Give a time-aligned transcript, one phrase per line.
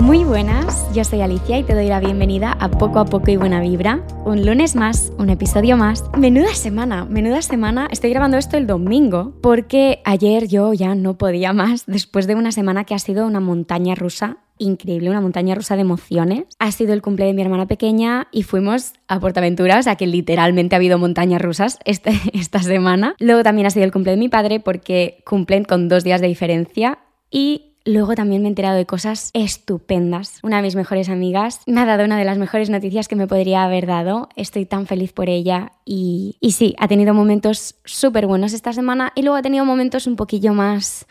[0.00, 3.36] Muy buenas, yo soy Alicia y te doy la bienvenida a Poco a Poco y
[3.36, 4.02] Buena Vibra.
[4.24, 6.04] Un lunes más, un episodio más.
[6.16, 7.86] Menuda semana, menuda semana.
[7.90, 12.50] Estoy grabando esto el domingo porque ayer yo ya no podía más después de una
[12.50, 16.44] semana que ha sido una montaña rusa increíble, una montaña rusa de emociones.
[16.58, 20.06] Ha sido el cumple de mi hermana pequeña y fuimos a Portaventura, o sea que
[20.06, 23.16] literalmente ha habido montañas rusas este, esta semana.
[23.18, 26.28] Luego también ha sido el cumple de mi padre porque cumplen con dos días de
[26.28, 26.98] diferencia
[27.30, 30.38] y Luego también me he enterado de cosas estupendas.
[30.42, 33.26] Una de mis mejores amigas me ha dado una de las mejores noticias que me
[33.26, 34.28] podría haber dado.
[34.36, 39.12] Estoy tan feliz por ella y, y sí, ha tenido momentos súper buenos esta semana
[39.14, 41.06] y luego ha tenido momentos un poquillo más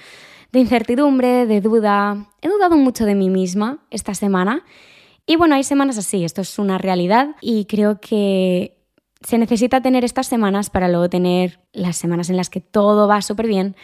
[0.51, 2.27] de incertidumbre, de duda.
[2.41, 4.63] He dudado mucho de mí misma esta semana.
[5.25, 8.77] Y bueno, hay semanas así, esto es una realidad y creo que
[9.21, 13.21] se necesita tener estas semanas para luego tener las semanas en las que todo va
[13.21, 13.75] súper bien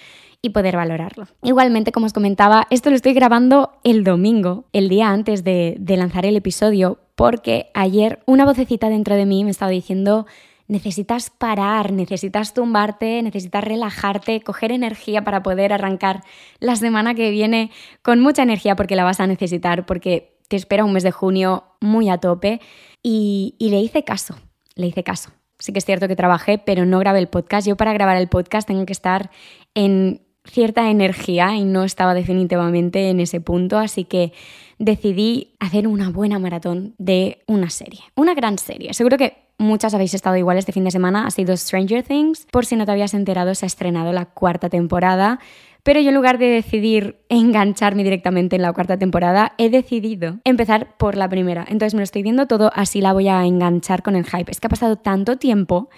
[0.45, 1.26] y poder valorarlo.
[1.41, 6.27] Igualmente, como os comentaba, esto lo estoy grabando el domingo, el día antes de, lanzar
[6.27, 10.27] el episodio, porque ayer una vocecita dentro de mí me estaba diciendo
[10.68, 16.23] necesitas parar, necesitas tumbarte, necesitas relajarte, coger energía para poder arrancar
[16.60, 17.71] la semana que viene
[18.04, 21.63] con mucha energía porque la vas a necesitar, porque te espera un mes de junio
[21.82, 22.62] muy a tope.
[23.01, 24.35] Y le hice caso,
[24.76, 25.32] le hice caso.
[25.60, 27.68] Sí que es cierto que trabajé, pero no grabé el podcast.
[27.68, 29.32] Yo para grabar el podcast tengo que estar
[29.73, 34.34] en cierta energía y no estaba definitivamente en ese punto, así que
[34.77, 38.93] decidí hacer una buena maratón de una serie, una gran serie.
[38.93, 42.48] Seguro que muchas habéis estado igual este fin de semana, ha sido Stranger Things.
[42.51, 45.40] Por si no te habías enterado, se ha estrenado la cuarta temporada.
[45.84, 50.98] Pero yo en lugar de decidir engancharme directamente en la cuarta temporada, he decidido empezar
[50.98, 51.63] por la primera.
[51.68, 54.51] Entonces me lo estoy viendo todo, así la voy a enganchar con el hype.
[54.51, 55.90] Es que ha pasado tanto tiempo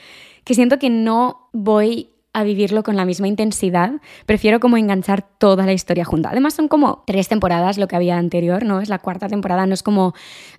[0.44, 3.94] que siento que no voy a vivirlo con la misma intensidad,
[4.26, 6.30] prefiero como enganchar toda la historia junta.
[6.30, 8.80] Además son como tres temporadas lo que había anterior, ¿no?
[8.80, 10.14] Es la cuarta temporada, no es como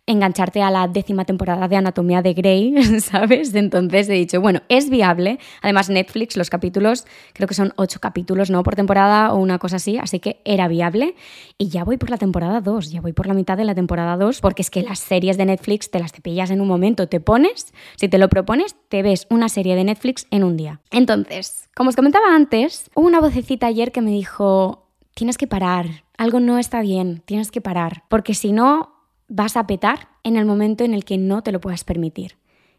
[0.07, 3.55] engancharte a la décima temporada de Anatomía de Grey, ¿sabes?
[3.55, 5.39] Entonces he dicho, bueno, es viable.
[5.63, 8.63] Además Netflix, los capítulos, creo que son ocho capítulos, ¿no?
[8.63, 11.15] Por temporada o una cosa así, así que era viable.
[11.59, 14.17] Y ya voy por la temporada 2, ya voy por la mitad de la temporada
[14.17, 17.09] 2, porque es que las series de Netflix te las te pillas en un momento,
[17.09, 20.81] te pones, si te lo propones, te ves una serie de Netflix en un día.
[20.91, 25.87] Entonces, como os comentaba antes, hubo una vocecita ayer que me dijo, tienes que parar,
[26.17, 28.97] algo no está bien, tienes que parar, porque si no
[29.29, 32.37] vas a petar en el momento en el que no te lo puedas permitir.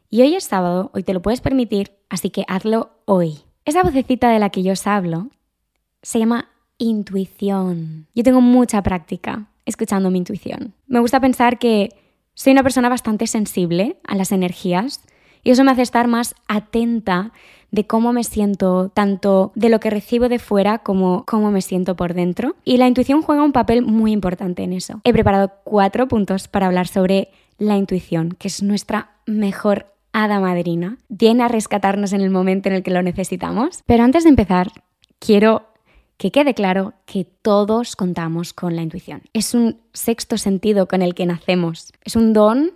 [0.09, 3.39] Y hoy es sábado, hoy te lo puedes permitir, así que hazlo hoy.
[3.63, 5.29] Esa vocecita de la que yo os hablo
[6.01, 8.07] se llama intuición.
[8.13, 10.73] Yo tengo mucha práctica escuchando mi intuición.
[10.87, 11.95] Me gusta pensar que
[12.33, 14.99] soy una persona bastante sensible a las energías
[15.43, 17.31] y eso me hace estar más atenta
[17.71, 21.95] de cómo me siento, tanto de lo que recibo de fuera como cómo me siento
[21.95, 22.55] por dentro.
[22.65, 25.01] Y la intuición juega un papel muy importante en eso.
[25.03, 30.97] He preparado cuatro puntos para hablar sobre la intuición, que es nuestra mejor hada madrina.
[31.09, 33.83] Viene a rescatarnos en el momento en el que lo necesitamos.
[33.85, 34.71] Pero antes de empezar,
[35.19, 35.67] quiero
[36.17, 39.21] que quede claro que todos contamos con la intuición.
[39.33, 41.93] Es un sexto sentido con el que nacemos.
[42.03, 42.71] Es un don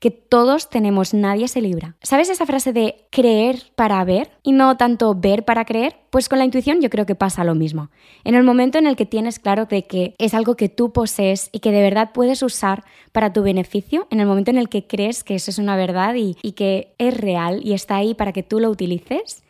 [0.00, 1.96] que todos tenemos, nadie se libra.
[2.02, 5.96] ¿Sabes esa frase de creer para ver y no tanto ver para creer?
[6.10, 7.90] Pues con la intuición yo creo que pasa lo mismo.
[8.24, 11.50] En el momento en el que tienes claro de que es algo que tú posees
[11.52, 14.86] y que de verdad puedes usar para tu beneficio, en el momento en el que
[14.86, 18.32] crees que eso es una verdad y, y que es real y está ahí para
[18.32, 19.42] que tú lo utilices,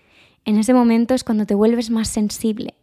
[0.44, 2.74] en ese momento es cuando te vuelves más sensible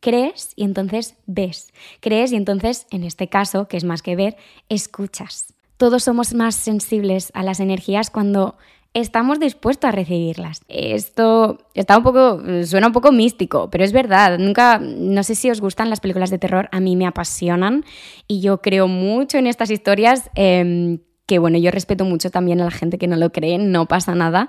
[0.00, 1.72] crees y entonces ves.
[2.00, 4.36] Crees y entonces, en este caso, que es más que ver,
[4.68, 5.53] escuchas
[5.84, 8.56] todos somos más sensibles a las energías cuando
[8.94, 10.62] estamos dispuestos a recibirlas.
[10.66, 14.38] Esto está un poco, suena un poco místico, pero es verdad.
[14.38, 17.84] Nunca, no sé si os gustan las películas de terror, a mí me apasionan
[18.26, 20.30] y yo creo mucho en estas historias.
[20.36, 23.84] Em, que bueno, yo respeto mucho también a la gente que no lo cree, no
[23.84, 24.48] pasa nada.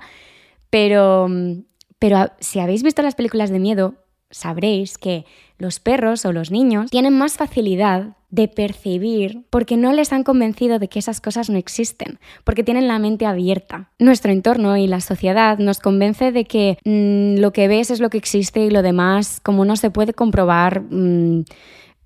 [0.70, 1.28] Pero,
[1.98, 5.24] pero si habéis visto las películas de miedo, sabréis que
[5.58, 10.78] los perros o los niños tienen más facilidad de percibir porque no les han convencido
[10.78, 13.90] de que esas cosas no existen, porque tienen la mente abierta.
[13.98, 18.10] Nuestro entorno y la sociedad nos convence de que mm, lo que ves es lo
[18.10, 21.44] que existe y lo demás, como no se puede comprobar, mm,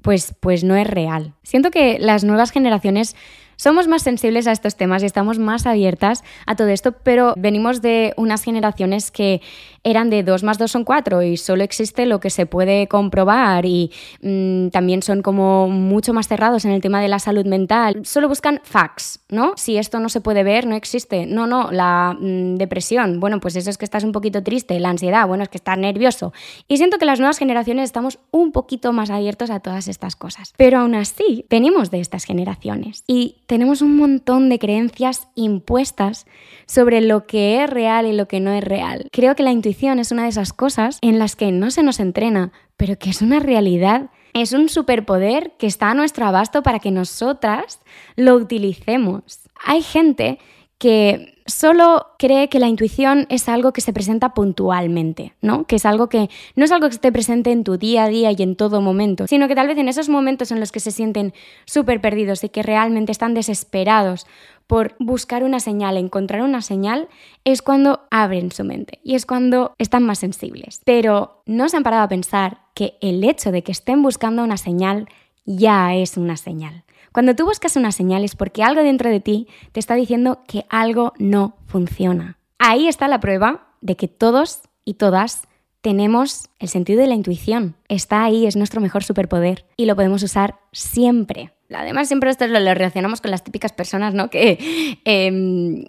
[0.03, 1.35] pues, pues no es real.
[1.43, 3.17] Siento que las nuevas generaciones
[3.61, 7.83] somos más sensibles a estos temas y estamos más abiertas a todo esto, pero venimos
[7.83, 9.43] de unas generaciones que
[9.85, 13.67] eran de 2 más 2 son 4 y solo existe lo que se puede comprobar
[13.67, 13.91] y
[14.23, 18.01] mm, también son como mucho más cerrados en el tema de la salud mental.
[18.05, 19.53] Solo buscan facts, ¿no?
[19.57, 21.27] Si esto no se puede ver, no existe.
[21.27, 24.89] No, no, la mm, depresión, bueno, pues eso es que estás un poquito triste, la
[24.89, 26.33] ansiedad, bueno, es que estás nervioso.
[26.67, 30.55] Y siento que las nuevas generaciones estamos un poquito más abiertos a todas estas cosas.
[30.57, 36.25] Pero aún así, venimos de estas generaciones y tenemos un montón de creencias impuestas
[36.67, 39.09] sobre lo que es real y lo que no es real.
[39.11, 41.99] Creo que la intuición es una de esas cosas en las que no se nos
[41.99, 44.11] entrena, pero que es una realidad.
[44.35, 47.81] Es un superpoder que está a nuestro abasto para que nosotras
[48.15, 49.41] lo utilicemos.
[49.65, 50.39] Hay gente
[50.81, 55.65] que solo cree que la intuición es algo que se presenta puntualmente, ¿no?
[55.67, 58.33] Que es algo que no es algo que esté presente en tu día a día
[58.33, 60.91] y en todo momento, sino que tal vez en esos momentos en los que se
[60.91, 61.35] sienten
[61.67, 64.27] súper perdidos y que realmente están desesperados
[64.67, 67.09] por buscar una señal, encontrar una señal,
[67.45, 70.81] es cuando abren su mente y es cuando están más sensibles.
[70.87, 74.57] Pero no se han parado a pensar que el hecho de que estén buscando una
[74.57, 75.09] señal
[75.45, 76.85] ya es una señal.
[77.13, 80.65] Cuando tú buscas una señal es porque algo dentro de ti te está diciendo que
[80.69, 82.39] algo no funciona.
[82.59, 85.43] Ahí está la prueba de que todos y todas
[85.81, 87.75] tenemos el sentido de la intuición.
[87.89, 91.53] Está ahí, es nuestro mejor superpoder y lo podemos usar siempre.
[91.73, 94.29] Además, siempre esto lo, relacionamos con las típicas personas ¿no?
[94.29, 95.85] que em,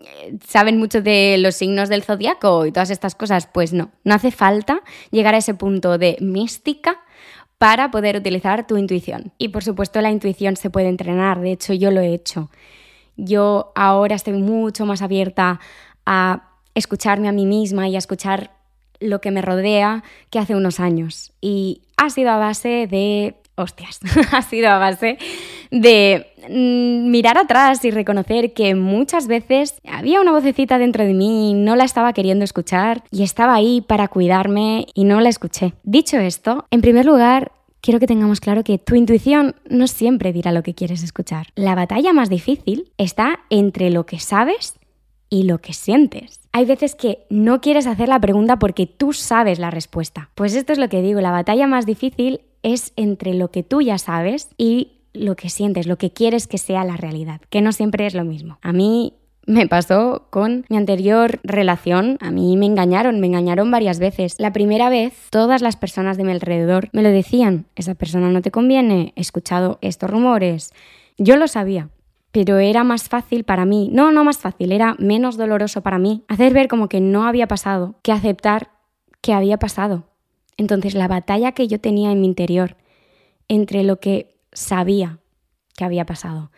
[0.46, 3.48] saben mucho de los signos del zodiaco y todas estas cosas.
[3.52, 7.02] Pues no, no hace falta llegar a ese punto de mística
[7.62, 9.34] para poder utilizar tu intuición.
[9.38, 12.50] Y por supuesto la intuición se puede entrenar, de hecho yo lo he hecho.
[13.18, 15.60] Yo ahora estoy mucho más abierta
[16.04, 18.50] a escucharme a mí misma y a escuchar
[19.00, 21.34] lo que me rodea que hace unos años.
[21.40, 23.36] Y ha sido a base de...
[23.54, 24.00] Hostias,
[24.32, 25.20] ha sido a base
[25.70, 31.76] de mirar atrás y reconocer que muchas veces había una vocecita dentro de mí, no
[31.76, 35.74] la estaba queriendo escuchar y estaba ahí para cuidarme y no la escuché.
[35.84, 37.52] Dicho esto, en primer lugar,
[37.82, 41.48] quiero que tengamos claro que tu intuición no siempre dirá lo que quieres escuchar.
[41.56, 44.76] La batalla más difícil está entre lo que sabes
[45.30, 46.42] y lo que sientes.
[46.52, 50.30] Hay veces que no quieres hacer la pregunta porque tú sabes la respuesta.
[50.36, 53.82] Pues esto es lo que digo, la batalla más difícil es entre lo que tú
[53.82, 57.72] ya sabes y lo que sientes, lo que quieres que sea la realidad, que no
[57.72, 58.58] siempre es lo mismo.
[58.62, 59.14] A mí
[59.48, 62.18] me pasó con mi anterior relación.
[62.22, 64.36] A mí me engañaron, me engañaron varias veces.
[64.38, 67.66] La primera vez, todas las personas de mi alrededor me lo decían.
[67.76, 70.74] Esa persona no te conviene, he escuchado estos rumores.
[71.18, 71.90] Yo lo sabía,
[72.32, 76.24] pero era más fácil para mí, no, no más fácil, era menos doloroso para mí
[76.28, 78.70] hacer ver como que no había pasado que aceptar
[79.22, 80.06] que había pasado.
[80.58, 82.78] Entonces la batalla que yo tenía en mi interior
[83.48, 85.20] entre lo que sabía
[85.76, 86.52] que había pasado.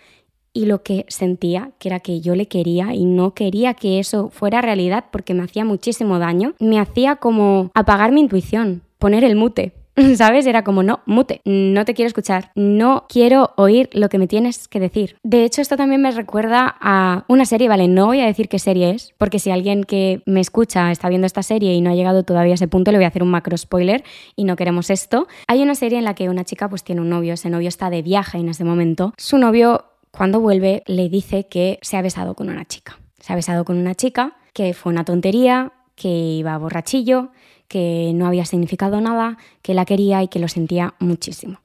[0.54, 4.30] Y lo que sentía, que era que yo le quería y no quería que eso
[4.30, 9.36] fuera realidad porque me hacía muchísimo daño, me hacía como apagar mi intuición, poner el
[9.36, 9.74] mute,
[10.16, 10.46] ¿Sabes?
[10.48, 14.68] Era como, no, mute, no te quiero escuchar, no quiero oír lo que me tienes
[14.68, 15.18] que decir.
[15.24, 17.88] De hecho, esto también me recuerda a una serie, ¿vale?
[17.88, 21.28] No voy a decir qué serie es, porque si alguien que me escucha está viendo
[21.28, 23.30] esta serie y no ha llegado todavía a ese punto, le voy a hacer un
[23.30, 24.04] macro spoiler
[24.36, 25.28] y no queremos esto.
[25.48, 27.90] Hay una serie en la que una chica pues tiene un novio, ese novio está
[27.90, 29.14] de viaje en ese momento.
[29.18, 32.98] Su novio, cuando vuelve, le dice que se ha besado con una chica.
[33.20, 37.30] Se ha besado con una chica, que fue una tontería, que iba borrachillo,
[37.68, 41.60] que no había significado nada, que la quería y que lo sentía muchísimo.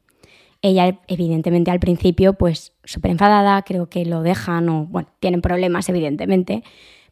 [0.60, 5.88] Ella, evidentemente, al principio, pues súper enfadada, creo que lo dejan o, bueno, tienen problemas,
[5.88, 6.64] evidentemente,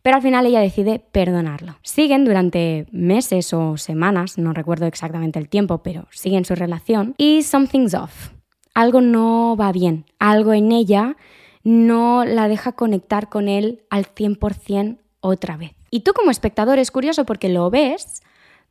[0.03, 1.77] pero al final ella decide perdonarlo.
[1.83, 7.43] Siguen durante meses o semanas, no recuerdo exactamente el tiempo, pero siguen su relación y
[7.43, 8.31] something's off.
[8.75, 11.17] Algo no va bien, algo en ella
[11.65, 15.73] no la deja conectar con él al 100% otra vez.
[15.91, 18.23] Y tú como espectador es curioso porque lo ves,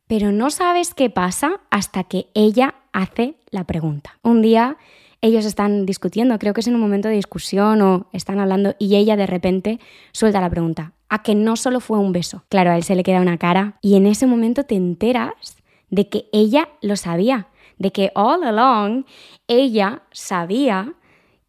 [0.06, 4.18] pero no sabes qué pasa hasta que ella hace la pregunta.
[4.22, 4.76] Un día
[5.20, 8.96] ellos están discutiendo, creo que es en un momento de discusión o están hablando y
[8.96, 9.80] ella de repente
[10.12, 12.44] suelta la pregunta, a que no solo fue un beso.
[12.48, 15.56] Claro, a él se le queda una cara y en ese momento te enteras
[15.90, 17.48] de que ella lo sabía,
[17.78, 19.04] de que all along
[19.48, 20.94] ella sabía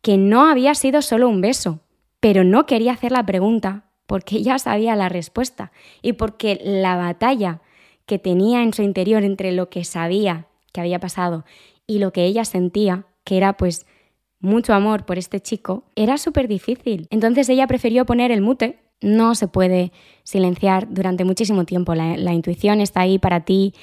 [0.02, 1.82] que no había sido solo un beso,
[2.20, 5.72] pero no quería hacer la pregunta porque ya sabía la respuesta
[6.02, 7.62] y porque la batalla
[8.08, 11.46] que tenía en su interior entre lo que sabía que había pasado
[11.86, 13.86] y lo que ella sentía, que era pues
[14.40, 17.08] mucho amor por este chico, era súper difícil.
[17.10, 18.80] Entonces ella prefirió poner el mute.
[19.02, 19.92] No se puede
[20.24, 21.94] silenciar durante muchísimo tiempo.
[21.94, 23.74] La, intuición está ahí para ti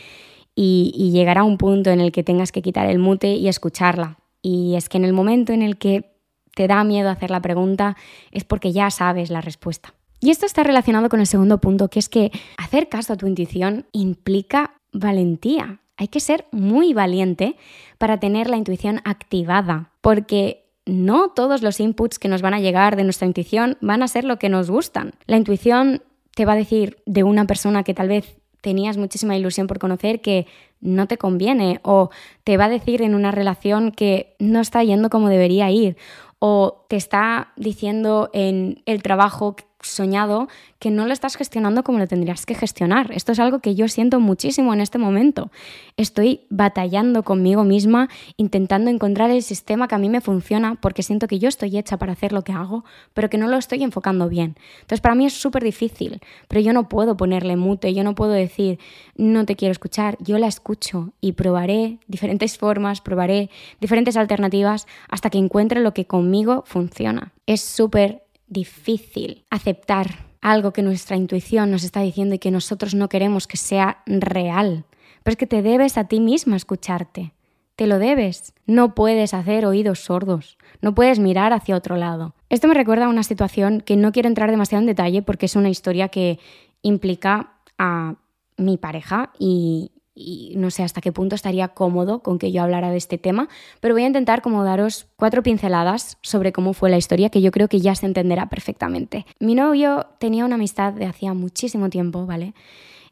[0.56, 4.18] y, y llegará un punto en el que tengas que quitar el mute y escucharla.
[4.42, 6.14] Y es que en el momento en el que
[6.54, 7.96] te da miedo hacer la pregunta,
[8.30, 9.94] es porque ya sabes la respuesta.
[10.24, 13.26] Y esto está relacionado con el segundo punto, que es que hacer caso a tu
[13.26, 15.80] intuición implica valentía.
[15.98, 17.56] Hay que ser muy valiente
[17.98, 22.96] para tener la intuición activada, porque no todos los inputs que nos van a llegar
[22.96, 25.12] de nuestra intuición van a ser lo que nos gustan.
[25.26, 26.02] La intuición
[26.34, 30.22] te va a decir de una persona que tal vez tenías muchísima ilusión por conocer
[30.22, 30.46] que
[30.80, 32.08] no te conviene o
[32.44, 35.98] te va a decir en una relación que no está yendo como debería ir
[36.38, 40.48] o te está diciendo en el trabajo soñado
[40.78, 43.10] que no lo estás gestionando como lo tendrías que gestionar.
[43.12, 45.50] Esto es algo que yo siento muchísimo en este momento.
[45.96, 51.26] Estoy batallando conmigo misma, intentando encontrar el sistema que a mí me funciona, porque siento
[51.26, 54.28] que yo estoy hecha para hacer lo que hago, pero que no lo estoy enfocando
[54.28, 54.56] bien.
[54.82, 58.32] Entonces para mí es súper difícil, pero yo no puedo ponerle mute, yo no puedo
[58.32, 58.78] decir,
[59.16, 63.48] no te quiero escuchar, yo la escucho y probaré diferentes formas, probaré
[63.80, 67.32] diferentes alternativas hasta que encuentre lo que conmigo funciona.
[67.46, 68.23] Es súper
[68.54, 73.58] difícil aceptar algo que nuestra intuición nos está diciendo y que nosotros no queremos que
[73.58, 74.86] sea real.
[75.22, 77.34] Pero es que te debes a ti misma escucharte.
[77.76, 78.54] Te lo debes.
[78.66, 80.56] No puedes hacer oídos sordos.
[80.80, 82.34] No puedes mirar hacia otro lado.
[82.48, 85.56] Esto me recuerda a una situación que no quiero entrar demasiado en detalle porque es
[85.56, 86.38] una historia que
[86.82, 88.16] implica a
[88.56, 92.90] mi pareja y, y no sé hasta qué punto estaría cómodo con que yo hablara
[92.90, 93.48] de este tema,
[93.80, 97.50] pero voy a intentar como daros cuatro pinceladas sobre cómo fue la historia que yo
[97.50, 99.26] creo que ya se entenderá perfectamente.
[99.40, 102.54] Mi novio tenía una amistad de hacía muchísimo tiempo, ¿vale?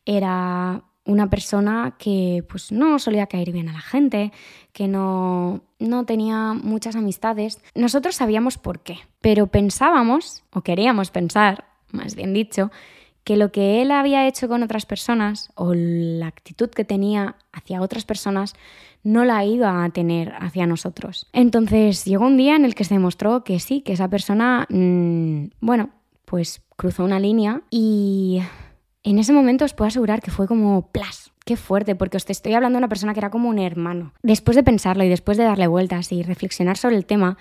[0.05, 4.33] Era una persona que pues no solía caer bien a la gente,
[4.73, 7.61] que no, no tenía muchas amistades.
[7.75, 12.71] Nosotros sabíamos por qué, pero pensábamos, o queríamos pensar, más bien dicho,
[13.25, 17.81] que lo que él había hecho con otras personas o la actitud que tenía hacia
[17.81, 18.55] otras personas
[19.05, 21.29] no la iba a tener hacia nosotros.
[21.33, 25.51] Entonces llegó un día en el que se demostró que sí, que esa persona, mm,
[25.61, 25.91] bueno,
[26.25, 28.41] pues cruzó una línea y
[29.03, 31.33] en ese momento os puedo asegurar que fue como plas.
[31.45, 34.13] Qué fuerte, porque os estoy hablando de una persona que era como un hermano.
[34.23, 37.37] Después de pensarlo y después de darle vueltas y reflexionar sobre el tema,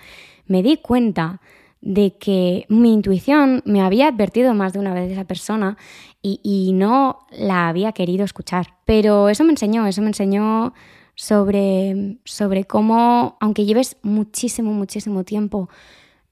[0.46, 1.40] me di cuenta
[1.82, 5.76] de que mi intuición me había advertido más de una vez de esa persona
[6.22, 8.74] y, no la había querido escuchar.
[8.86, 10.72] Pero eso me enseñó, eso me enseñó
[11.16, 15.68] sobre, sobre cómo, aunque lleves muchísimo, muchísimo tiempo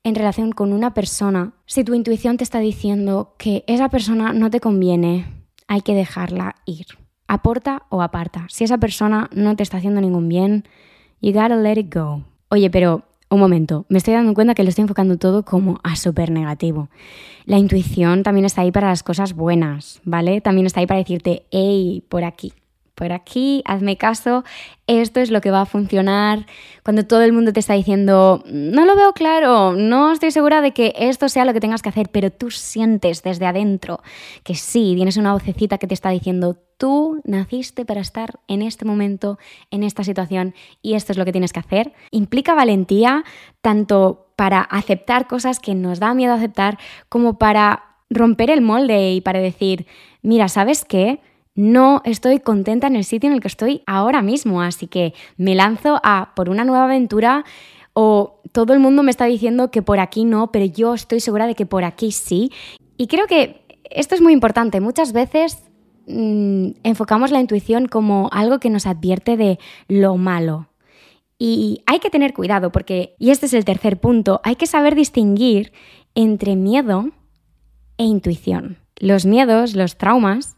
[0.05, 4.49] en relación con una persona, si tu intuición te está diciendo que esa persona no
[4.49, 5.27] te conviene,
[5.67, 6.87] hay que dejarla ir.
[7.27, 8.47] Aporta o aparta.
[8.49, 10.65] Si esa persona no te está haciendo ningún bien,
[11.21, 12.25] you gotta let it go.
[12.49, 15.95] Oye, pero un momento, me estoy dando cuenta que lo estoy enfocando todo como a
[15.97, 16.89] súper negativo.
[17.47, 20.41] La intuición también está ahí para las cosas buenas, ¿vale?
[20.41, 22.53] También está ahí para decirte, hey, por aquí,
[23.01, 24.45] por aquí, hazme caso,
[24.87, 26.45] esto es lo que va a funcionar.
[26.85, 30.73] Cuando todo el mundo te está diciendo, no lo veo claro, no estoy segura de
[30.73, 34.03] que esto sea lo que tengas que hacer, pero tú sientes desde adentro
[34.45, 38.85] que sí, tienes una vocecita que te está diciendo, tú naciste para estar en este
[38.85, 39.39] momento,
[39.71, 41.95] en esta situación, y esto es lo que tienes que hacer.
[42.11, 43.25] Implica valentía
[43.63, 46.77] tanto para aceptar cosas que nos da miedo aceptar,
[47.09, 49.87] como para romper el molde y para decir,
[50.21, 51.21] mira, ¿sabes qué?
[51.61, 55.55] No estoy contenta en el sitio en el que estoy ahora mismo, así que me
[55.55, 57.45] lanzo a por una nueva aventura
[57.93, 61.47] o todo el mundo me está diciendo que por aquí no, pero yo estoy segura
[61.47, 62.51] de que por aquí sí.
[62.97, 64.81] Y creo que esto es muy importante.
[64.81, 65.63] Muchas veces
[66.07, 70.69] mm, enfocamos la intuición como algo que nos advierte de lo malo.
[71.39, 74.95] Y hay que tener cuidado porque, y este es el tercer punto, hay que saber
[74.95, 75.73] distinguir
[76.15, 77.11] entre miedo
[77.99, 78.79] e intuición.
[78.97, 80.57] Los miedos, los traumas,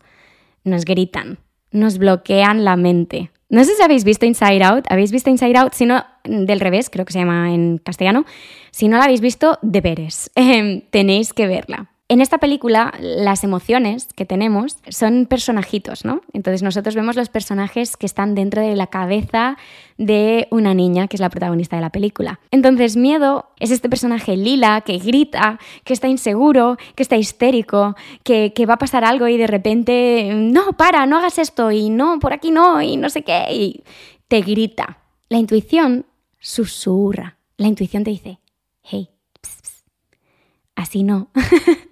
[0.64, 1.38] nos gritan,
[1.70, 3.30] nos bloquean la mente.
[3.48, 5.74] No sé si habéis visto Inside Out, ¿habéis visto Inside Out?
[5.74, 8.24] Si no, del revés, creo que se llama en castellano.
[8.70, 10.30] Si no la habéis visto, deberes.
[10.90, 11.91] tenéis que verla.
[12.12, 16.20] En esta película, las emociones que tenemos son personajitos, ¿no?
[16.34, 19.56] Entonces nosotros vemos los personajes que están dentro de la cabeza
[19.96, 22.38] de una niña, que es la protagonista de la película.
[22.50, 28.52] Entonces, miedo es este personaje lila que grita, que está inseguro, que está histérico, que,
[28.68, 32.34] va a pasar algo y de repente, no, para, no hagas esto, y no, por
[32.34, 33.84] aquí no, y no sé qué, y
[34.28, 34.98] te grita.
[35.30, 36.04] La intuición
[36.38, 37.38] susurra.
[37.56, 38.38] La intuición te dice,
[38.82, 39.08] hey,
[40.76, 41.30] así no.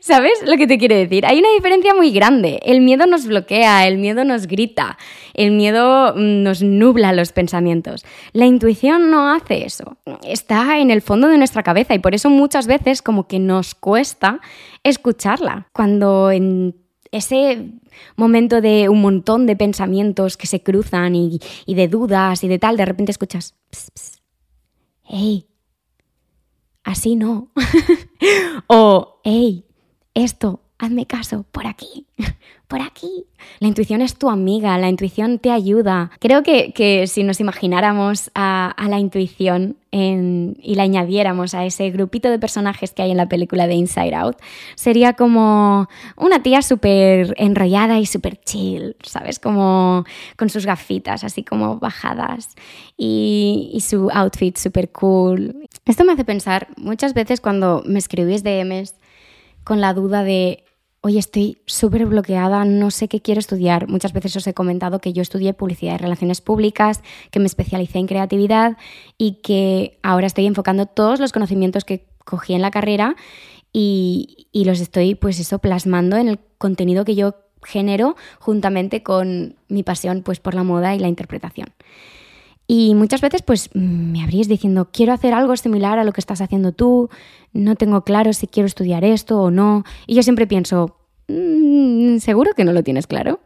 [0.00, 1.26] ¿Sabes lo que te quiere decir?
[1.26, 2.60] Hay una diferencia muy grande.
[2.64, 4.98] El miedo nos bloquea, el miedo nos grita,
[5.34, 8.04] el miedo mm, nos nubla los pensamientos.
[8.32, 9.96] La intuición no hace eso.
[10.22, 13.74] Está en el fondo de nuestra cabeza y por eso muchas veces como que nos
[13.74, 14.40] cuesta
[14.82, 15.68] escucharla.
[15.72, 16.76] Cuando en
[17.10, 17.70] ese
[18.16, 22.76] momento de un montón de pensamientos que se cruzan y, de dudas y de tal,
[22.76, 23.54] de repente escuchas,
[25.04, 25.46] hey,
[26.82, 27.52] así no.
[28.68, 29.64] o, hey,
[30.14, 32.06] esto hazme caso, por aquí,
[32.68, 33.26] por aquí.
[33.60, 36.10] La intuición es tu amiga, la intuición te ayuda.
[36.20, 42.38] Creo que, si nos imagináramos a, la intuición y la añadiéramos a ese grupito de
[42.38, 44.36] personajes que hay en la película de Inside Out,
[44.74, 49.38] sería como una tía súper enrollada y súper chill, ¿sabes?
[49.38, 50.04] Como
[50.36, 52.54] con sus gafitas así como bajadas
[52.96, 55.68] y, y su outfit súper cool.
[55.84, 58.94] Esto me hace pensar muchas veces cuando me escribís DMs
[59.64, 60.64] con la duda de
[61.04, 63.88] oye, estoy súper bloqueada, no sé qué quiero estudiar.
[63.88, 67.98] Muchas veces os he comentado que yo estudié publicidad y relaciones públicas, que me especialicé
[67.98, 68.78] en creatividad
[69.18, 73.16] y que ahora estoy enfocando todos los conocimientos que cogí en la carrera
[73.70, 79.82] y, los estoy, pues eso, plasmando en el contenido que yo genero juntamente con mi
[79.82, 81.68] pasión pues por la moda y la interpretación.
[82.66, 86.40] Y muchas veces pues me habríais diciendo, quiero hacer algo similar a lo que estás
[86.40, 87.10] haciendo tú,
[87.52, 89.84] no tengo claro si quiero estudiar esto o no.
[90.06, 90.96] Y yo siempre pienso,
[91.28, 93.40] mm, ¿seguro que no lo tienes claro?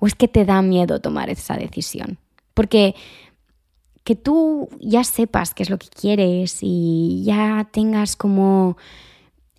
[0.00, 2.18] ¿O es que te da miedo tomar esa decisión?
[2.52, 2.94] Porque
[4.02, 8.76] que tú ya sepas qué es lo que quieres y ya tengas como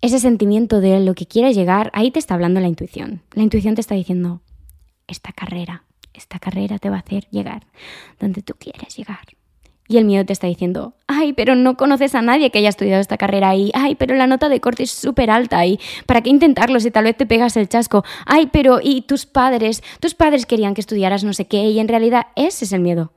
[0.02, 3.22] ese sentimiento de lo que quieres llegar, ahí te está hablando la intuición.
[3.32, 4.42] La intuición te está diciendo,
[5.08, 5.85] esta carrera
[6.16, 7.66] esta carrera te va a hacer llegar
[8.18, 9.26] donde tú quieres llegar.
[9.88, 13.00] Y el miedo te está diciendo, ay, pero no conoces a nadie que haya estudiado
[13.00, 16.30] esta carrera y, ay, pero la nota de corte es súper alta y, ¿para qué
[16.30, 18.04] intentarlo si tal vez te pegas el chasco?
[18.24, 19.84] Ay, pero, ¿y tus padres?
[20.00, 23.12] Tus padres querían que estudiaras no sé qué y en realidad ese es el miedo.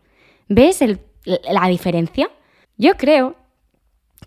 [0.48, 0.84] ¿Ves
[1.26, 2.30] la diferencia?
[2.78, 3.36] Yo creo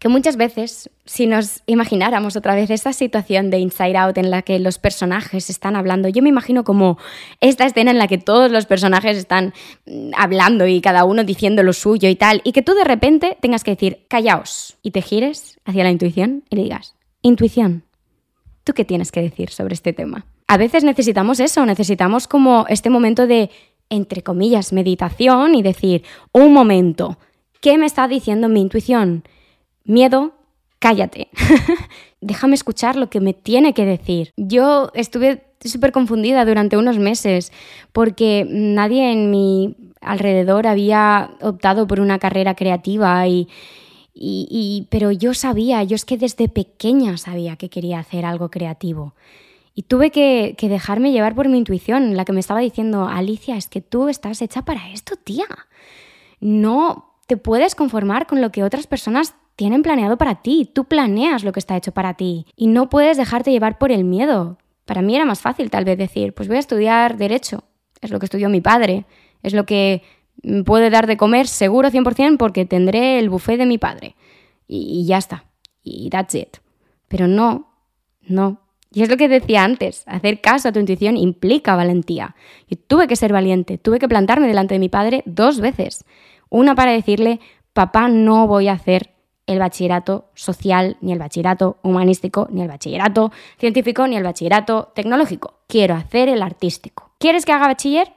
[0.03, 4.43] que muchas veces, si nos imagináramos otra vez esta situación de Inside Out en la
[4.43, 6.99] que los personajes están hablando, yo me imagino como
[7.41, 9.55] esta escena en la que todos los personajes están
[9.87, 13.39] mm, hablando y cada uno diciendo lo suyo y tal, y que tú de repente
[13.41, 17.85] tengas que decir, callaos, y te gires hacia la intuición y le digas, intuición,
[18.65, 20.27] ¿tú qué tienes que decir sobre este tema?
[20.49, 23.51] A veces necesitamos eso, necesitamos como este momento de,
[23.89, 27.19] entre comillas, meditación y decir, un momento,
[27.61, 29.23] ¿qué me está diciendo mi intuición?
[29.85, 30.33] Miedo,
[30.79, 31.29] cállate.
[32.21, 34.33] Déjame escuchar lo que me tiene que decir.
[34.37, 37.53] Yo estuve súper confundida durante unos meses
[37.93, 43.49] porque nadie en mi alrededor había optado por una carrera creativa y,
[44.15, 49.15] y, pero yo sabía, yo es que desde pequeña sabía que quería hacer algo creativo.
[49.75, 53.69] Y tuve que, dejarme llevar por mi intuición, la que me estaba diciendo, Alicia, es
[53.69, 55.47] que tú estás hecha para esto, tía.
[56.41, 61.45] No te puedes conformar con lo que otras personas tienen planeado para ti, tú planeas
[61.45, 64.59] lo que está hecho para ti y no puedes dejarte llevar por el miedo.
[64.85, 67.65] Para mí era más fácil tal vez decir, pues voy a estudiar derecho,
[68.01, 69.07] es lo que estudió mi padre,
[69.43, 70.03] es lo que
[70.65, 74.17] puede dar de comer seguro 100% porque tendré el buffet de mi padre.
[74.67, 75.45] Y, ya está,
[75.83, 76.57] y that's it.
[77.09, 77.69] Pero no,
[78.23, 78.61] no.
[78.91, 82.37] Y es lo que decía antes, hacer caso a tu intuición implica valentía.
[82.69, 86.05] Yo tuve que ser valiente, tuve que plantarme delante de mi padre dos veces.
[86.49, 87.41] Una para decirle,
[87.73, 89.12] papá, no voy a hacer
[89.47, 95.61] el bachillerato social, ni el bachillerato humanístico, ni el bachillerato científico, ni el bachillerato tecnológico.
[95.67, 97.11] Quiero hacer el artístico.
[97.19, 98.13] ¿Quieres que haga bachiller?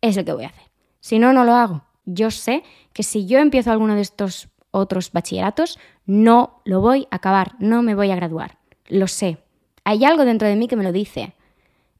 [0.00, 0.64] Es lo que voy a hacer.
[1.00, 1.82] Si no, no lo hago.
[2.04, 7.16] Yo sé que si yo empiezo alguno de estos otros bachilleratos, no lo voy a
[7.16, 8.58] acabar, no me voy a graduar.
[8.88, 9.38] Lo sé.
[9.84, 11.32] Hay algo dentro de mí que me lo dice.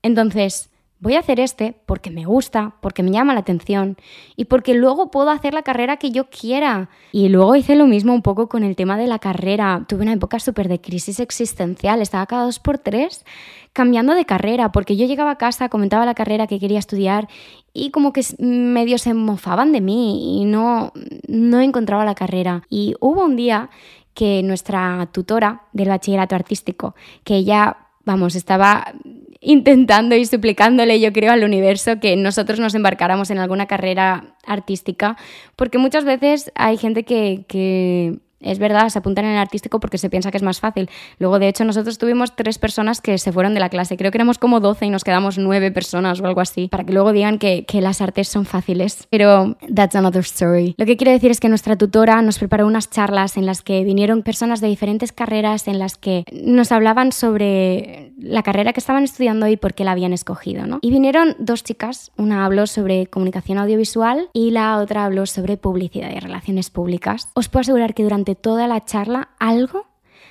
[0.02, 3.96] Entonces, voy a hacer este porque me gusta, porque me llama la atención
[4.36, 6.90] y porque luego puedo hacer la carrera que yo quiera.
[7.10, 9.84] Y luego hice lo mismo un poco con el tema de la carrera.
[9.88, 13.24] Tuve una época súper de crisis existencial, estaba cada dos por tres
[13.72, 17.28] cambiando de carrera, porque yo llegaba a casa, comentaba la carrera que quería estudiar
[17.72, 20.92] y como que medio se mofaban de mí y no,
[21.28, 22.62] no encontraba la carrera.
[22.68, 23.70] Y hubo un día
[24.12, 28.92] que nuestra tutora del bachillerato artístico, que ella, vamos, estaba
[29.40, 35.16] intentando y suplicándole, yo creo, al universo que nosotros nos embarcáramos en alguna carrera artística,
[35.56, 39.98] porque muchas veces hay gente que, que es verdad, se apuntan en el artístico porque
[39.98, 40.88] se piensa que es más fácil.
[41.18, 43.96] Luego, de hecho, nosotros tuvimos tres personas que se fueron de la clase.
[43.96, 46.92] Creo que éramos como 12 y nos quedamos nueve personas o algo así, para que
[46.92, 49.06] luego digan que, que las artes son fáciles.
[49.10, 50.74] Pero that's another story.
[50.78, 53.84] Lo que quiero decir es que nuestra tutora nos preparó unas charlas en las que
[53.84, 59.04] vinieron personas de diferentes carreras, en las que nos hablaban sobre la carrera que estaban
[59.04, 60.66] estudiando y por qué la habían escogido.
[60.66, 60.78] ¿no?
[60.82, 66.10] Y vinieron dos chicas, una habló sobre comunicación audiovisual y la otra habló sobre publicidad
[66.14, 67.28] y relaciones públicas.
[67.34, 69.86] Os puedo asegurar que durante toda la charla algo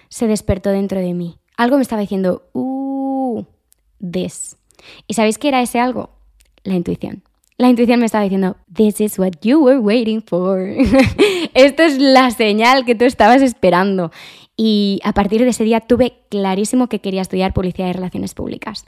[0.10, 1.40] se despertó dentro de mí.
[1.58, 3.44] Algo me estaba diciendo, uh,
[4.00, 4.58] this.
[5.08, 6.10] ¿Y sabéis qué era ese algo?
[6.64, 7.24] La intuición.
[7.58, 10.60] La intuición me estaba diciendo, this is what you were waiting for.
[11.54, 14.12] Esto es la señal que tú estabas esperando.
[14.56, 18.86] y a partir de ese día tuve clarísimo que quería estudiar publicidad y relaciones públicas.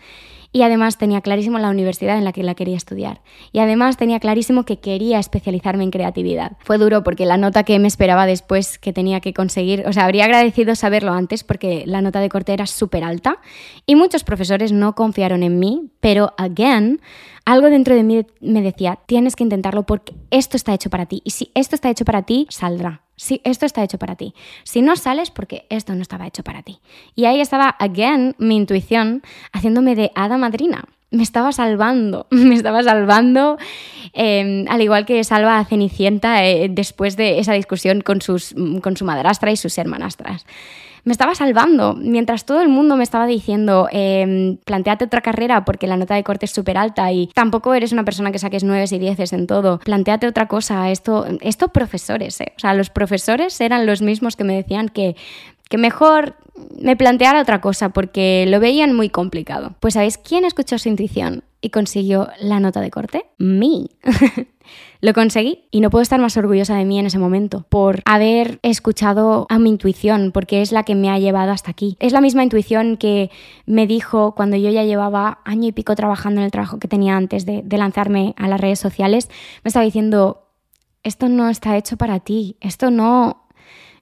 [0.51, 3.21] Y además tenía clarísimo la universidad en la que la quería estudiar.
[3.51, 6.57] Y además tenía clarísimo que quería especializarme en creatividad.
[6.59, 10.05] Fue duro porque la nota que me esperaba después que tenía que conseguir, o sea,
[10.05, 13.37] habría agradecido saberlo antes porque la nota de corte era súper alta
[13.85, 17.01] y muchos profesores no confiaron en mí, pero again,
[17.45, 21.21] algo dentro de mí me decía, tienes que intentarlo porque esto está hecho para ti.
[21.23, 23.01] Y si esto está hecho para ti, saldrá.
[23.21, 24.33] Si esto está hecho para ti.
[24.63, 26.79] Si no sales, porque esto no estaba hecho para ti.
[27.13, 29.21] Y ahí estaba, again, mi intuición
[29.53, 30.85] haciéndome de hada madrina.
[31.11, 33.59] Me estaba salvando, me estaba salvando,
[34.13, 38.97] em, al igual que salva a Cenicienta eh, después de esa discusión con, sus, con
[38.97, 40.47] su madrastra y sus hermanastras
[41.03, 45.87] me estaba salvando, mientras todo el mundo me estaba diciendo, eh, planteate otra carrera porque
[45.87, 48.91] la nota de corte es súper alta y tampoco eres una persona que saques nueves
[48.91, 52.53] y dieces en todo, planteate otra cosa, esto, esto profesores, ¿eh?
[52.55, 55.15] o sea, los profesores eran los mismos que me decían que,
[55.69, 56.35] que mejor
[56.79, 59.73] me planteara otra cosa porque lo veían muy complicado.
[59.79, 63.25] Pues ¿sabéis quién escuchó su intuición y consiguió la nota de corte?
[63.37, 63.87] Me.
[65.01, 68.59] Lo conseguí y no puedo estar más orgullosa de mí en ese momento por haber
[68.61, 71.97] escuchado a mi intuición, porque es la que me ha llevado hasta aquí.
[71.99, 73.31] Es la misma intuición que
[73.65, 77.15] me dijo cuando yo ya llevaba año y pico trabajando en el trabajo que tenía
[77.15, 79.29] antes de, de lanzarme a las redes sociales.
[79.63, 80.47] Me estaba diciendo,
[81.03, 83.45] esto no está hecho para ti, esto no,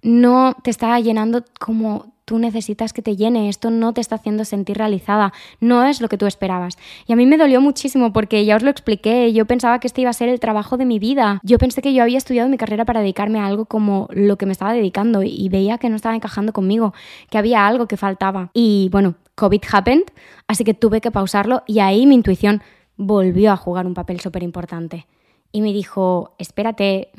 [0.01, 4.45] no te está llenando como tú necesitas que te llene, esto no te está haciendo
[4.45, 6.77] sentir realizada, no es lo que tú esperabas.
[7.07, 10.01] Y a mí me dolió muchísimo porque ya os lo expliqué, yo pensaba que este
[10.01, 11.39] iba a ser el trabajo de mi vida.
[11.41, 14.45] Yo pensé que yo había estudiado mi carrera para dedicarme a algo como lo que
[14.45, 16.93] me estaba dedicando y veía que no estaba encajando conmigo,
[17.31, 18.51] que había algo que faltaba.
[18.53, 20.05] Y bueno, COVID happened,
[20.45, 22.61] así que tuve que pausarlo y ahí mi intuición
[22.95, 25.07] volvió a jugar un papel súper importante.
[25.51, 27.09] Y me dijo, espérate.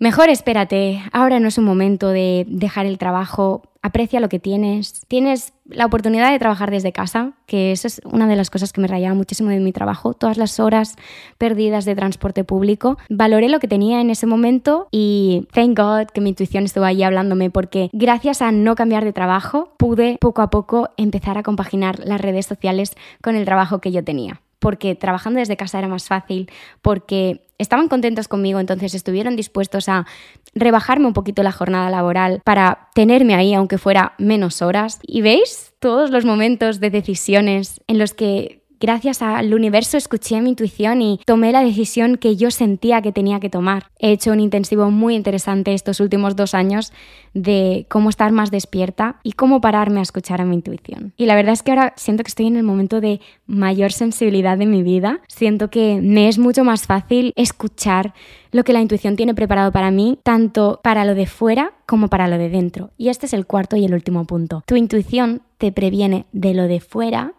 [0.00, 5.02] Mejor espérate, ahora no es un momento de dejar el trabajo, aprecia lo que tienes.
[5.08, 8.80] Tienes la oportunidad de trabajar desde casa, que eso es una de las cosas que
[8.80, 10.96] me rayaba muchísimo de mi trabajo, todas las horas
[11.36, 12.96] perdidas de transporte público.
[13.10, 17.02] Valoré lo que tenía en ese momento y thank God que mi intuición estuvo ahí
[17.02, 21.98] hablándome porque gracias a no cambiar de trabajo pude poco a poco empezar a compaginar
[21.98, 26.06] las redes sociales con el trabajo que yo tenía porque trabajando desde casa era más
[26.06, 26.50] fácil,
[26.82, 30.06] porque estaban contentos conmigo, entonces estuvieron dispuestos a
[30.54, 34.98] rebajarme un poquito la jornada laboral para tenerme ahí, aunque fuera menos horas.
[35.02, 40.48] Y veis todos los momentos de decisiones en los que Gracias al universo escuché mi
[40.48, 43.90] intuición y tomé la decisión que yo sentía que tenía que tomar.
[43.98, 46.90] He hecho un intensivo muy interesante estos últimos dos años
[47.34, 51.12] de cómo estar más despierta y cómo pararme a escuchar a mi intuición.
[51.18, 54.56] Y la verdad es que ahora siento que estoy en el momento de mayor sensibilidad
[54.56, 55.20] de mi vida.
[55.28, 58.14] Siento que me es mucho más fácil escuchar
[58.50, 62.28] lo que la intuición tiene preparado para mí, tanto para lo de fuera como para
[62.28, 62.92] lo de dentro.
[62.96, 64.62] Y este es el cuarto y el último punto.
[64.66, 67.34] Tu intuición te previene de lo de fuera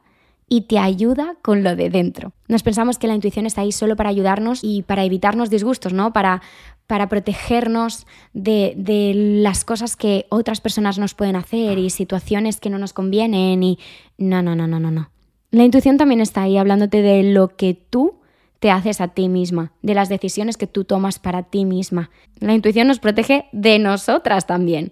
[0.52, 2.34] y te ayuda con lo de dentro.
[2.50, 6.12] Nos pensamos que la intuición está ahí solo para ayudarnos y para evitarnos disgustos, ¿no?
[6.12, 6.42] Para,
[6.88, 12.70] para protegernos de, de, las cosas que otras personas nos pueden hacer y situaciones que
[12.70, 13.80] no nos convienen y...
[14.18, 15.10] No, no, no, no, no, no.
[15.52, 18.16] La intuición también está ahí hablándote de lo que tú
[18.60, 22.10] te haces a ti misma, de las decisiones que tú tomas para ti misma.
[22.42, 24.92] La intuición nos protege de nosotras también.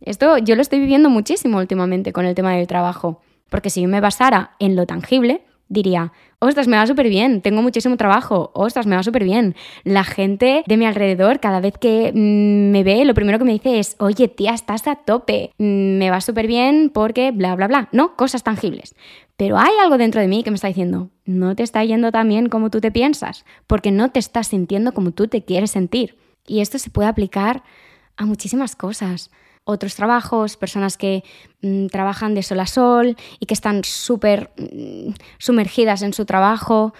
[0.00, 3.20] Esto yo lo estoy viviendo muchísimo últimamente con el tema del trabajo.
[3.52, 7.60] Porque si yo me basara en lo tangible, diría, ostras, me va súper bien, tengo
[7.60, 9.54] muchísimo trabajo, ostras, me va súper bien.
[9.84, 13.52] La gente de mi alrededor, cada vez que mm, me ve, lo primero que me
[13.52, 17.68] dice es, oye, tía, estás a tope, mm, me va súper bien porque bla, bla,
[17.68, 17.90] bla.
[17.92, 18.94] No, cosas tangibles.
[19.36, 22.26] Pero hay algo dentro de mí que me está diciendo, no te está yendo tan
[22.30, 26.16] bien como tú te piensas, porque no te estás sintiendo como tú te quieres sentir.
[26.46, 27.64] Y esto se puede aplicar
[28.16, 29.30] a muchísimas cosas
[29.64, 31.22] otros trabajos, personas que
[31.60, 36.94] mm, trabajan de sol a sol y que están súper mm, sumergidas en su trabajo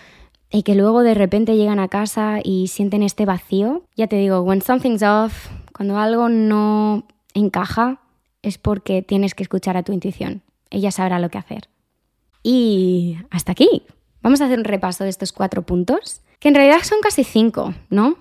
[0.51, 3.83] y que luego de repente llegan a casa y sienten este vacío.
[3.97, 8.01] Ya te digo, when something's off, cuando algo no encaja,
[8.43, 10.43] es porque tienes que escuchar a tu intuición.
[10.71, 11.69] Ella sabrá lo que hacer.
[12.43, 13.85] Y hasta aquí.
[14.21, 17.75] Vamos a hacer un repaso de estos cuatro puntos, que en realidad son casi cinco,
[17.91, 18.19] ¿no?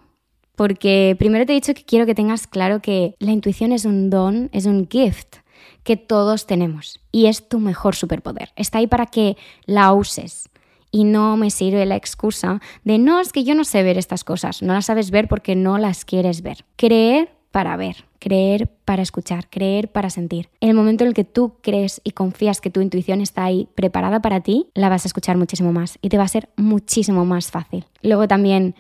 [0.56, 4.10] Porque primero te he dicho que quiero que tengas claro que la intuición es un
[4.10, 5.38] don, es un gift
[5.84, 8.50] que todos tenemos y es tu mejor superpoder.
[8.56, 10.50] Está ahí para que la uses.
[10.94, 14.26] Y no me sirve la excusa de no, es que yo no sé ver estas
[14.26, 16.66] cosas, no las sabes ver porque no las quieres ver.
[16.76, 20.50] Creer para ver, creer para escuchar, creer para sentir.
[20.60, 23.70] En el momento en el que tú crees y confías que tu intuición está ahí
[23.76, 27.26] preparada para ti, la vas a escuchar muchísimo más y te va a ser muchísimo
[27.26, 27.86] más fácil.
[28.02, 28.76] Luego también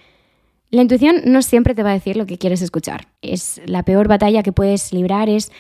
[0.72, 3.08] La intuición no siempre te va a decir lo que quieres escuchar.
[3.22, 5.52] Es la peor batalla que puedes librar es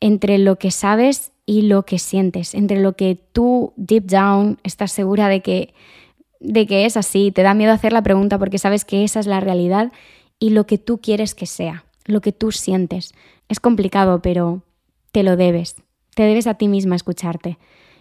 [0.00, 4.92] entre lo que sabes y lo que sientes, entre lo que tú deep down estás
[4.92, 5.74] segura de que
[6.40, 9.26] de que es así, te da miedo hacer la pregunta porque sabes que esa es
[9.26, 9.92] la realidad
[10.38, 13.12] y lo que tú quieres que sea, lo que tú sientes.
[13.48, 14.62] Es complicado, pero
[15.10, 15.76] te lo debes.
[16.14, 17.58] Te debes a ti misma escucharte.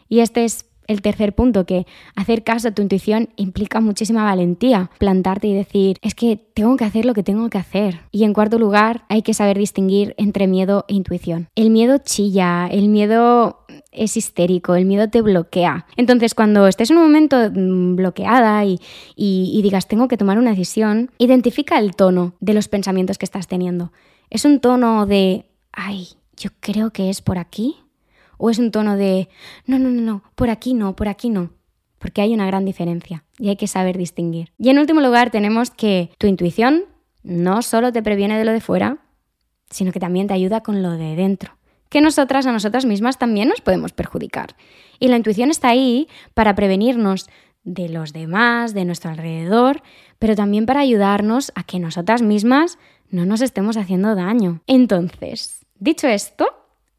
[0.08, 4.89] Y este es el tercer punto, que hacer caso a tu intuición implica muchísima valentía.
[4.97, 8.02] Plantarte y decir, es que tengo que hacer lo que tengo que hacer.
[8.12, 11.50] Y en cuarto lugar, hay que saber distinguir entre miedo e intuición.
[11.56, 15.86] El miedo chilla, el miedo es histérico, el miedo te bloquea.
[15.97, 18.80] Entonces, cuando estés en un momento mm, bloqueada y,
[19.15, 23.47] y, digas, tengo que tomar una decisión, identifica el tono de los pensamientos que estás
[23.47, 23.91] teniendo.
[24.30, 27.78] ¿Es un tono de, ay, yo creo que es por aquí?
[28.38, 29.30] ¿O es un tono de,
[29.65, 31.52] no, no, no, no, por aquí no, por aquí no?
[32.00, 34.52] Porque hay una gran diferencia y hay que saber distinguir.
[34.58, 36.86] Y en último lugar tenemos que tu intuición
[37.23, 39.00] no solo te previene de lo de fuera,
[39.69, 41.58] sino que también te ayuda con lo de dentro.
[41.89, 44.56] Que nosotras a nosotras mismas también nos podemos perjudicar.
[45.00, 47.30] Y la intuición está ahí para prevenirnos
[47.63, 49.82] de los demás, de nuestro alrededor,
[50.19, 52.78] pero también para ayudarnos a que nosotras mismas
[53.10, 54.62] no nos estemos haciendo daño.
[54.67, 56.47] Entonces, dicho esto,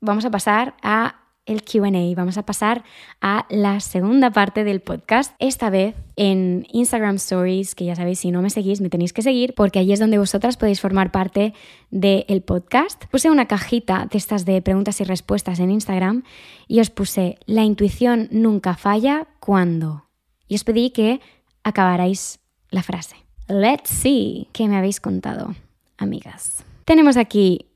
[0.01, 2.15] vamos a pasar a el QA.
[2.15, 2.85] Vamos a pasar
[3.21, 8.31] a la segunda parte del podcast, esta vez en Instagram Stories, que ya sabéis, si
[8.31, 11.55] no me seguís, me tenéis que seguir, porque allí es donde vosotras podéis formar parte
[11.91, 13.07] del podcast.
[13.07, 16.23] Puse una cajita de estas de preguntas y respuestas en Instagram
[16.67, 20.05] y os puse, la intuición nunca falla cuando.
[20.47, 21.21] Y os pedí que
[21.65, 23.17] acabarais la frase.
[23.49, 25.55] Let's see qué me habéis contado,
[25.97, 26.65] amigas.
[26.85, 27.67] Tenemos aquí,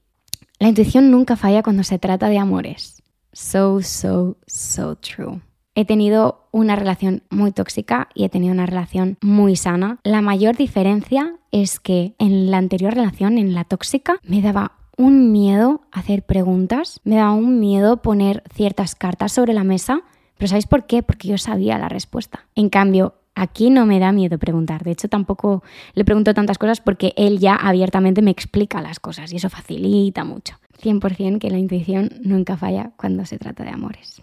[0.59, 3.02] la intuición nunca falla cuando se trata de amores.
[3.33, 5.41] So, so, so true.
[5.75, 9.99] He tenido una relación muy tóxica y he tenido una relación muy sana.
[10.05, 15.33] La mayor diferencia es que en la anterior relación, en la tóxica, me daba un
[15.33, 20.03] miedo hacer preguntas, me daba un miedo poner ciertas cartas sobre la mesa,
[20.37, 21.03] pero ¿sabéis por qué?
[21.03, 22.47] Porque yo sabía la respuesta.
[22.55, 24.85] En cambio, aquí no me da miedo preguntar.
[24.85, 25.63] De hecho, tampoco
[25.95, 30.25] le pregunto tantas cosas porque él ya abiertamente me explica las cosas y eso facilita
[30.25, 30.57] mucho.
[30.83, 34.23] 100% que la intuición nunca falla cuando se trata de amores.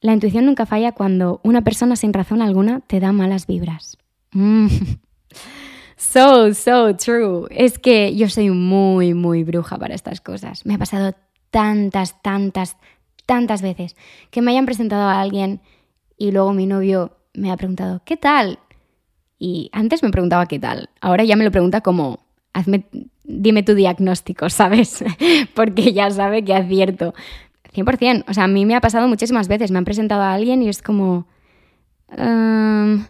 [0.00, 3.98] La intuición nunca falla cuando una persona sin razón alguna te da malas vibras.
[4.32, 4.68] Mm.
[5.98, 7.48] So, so true.
[7.50, 10.64] Es que yo soy muy, muy bruja para estas cosas.
[10.64, 11.12] Me ha pasado
[11.50, 12.76] tantas, tantas,
[13.26, 13.96] tantas veces
[14.30, 15.60] que me hayan presentado a alguien
[16.16, 18.58] y luego mi novio me ha preguntado, ¿qué tal?
[19.38, 20.90] Y antes me preguntaba qué tal.
[21.00, 22.20] Ahora ya me lo pregunta como,
[22.52, 22.84] hazme
[23.28, 25.04] dime tu diagnóstico, ¿sabes?
[25.54, 27.14] Porque ya sabe que acierto.
[27.74, 28.24] 100%.
[28.26, 29.70] O sea, a mí me ha pasado muchísimas veces.
[29.70, 31.26] Me han presentado a alguien y es como...
[32.16, 33.06] Em,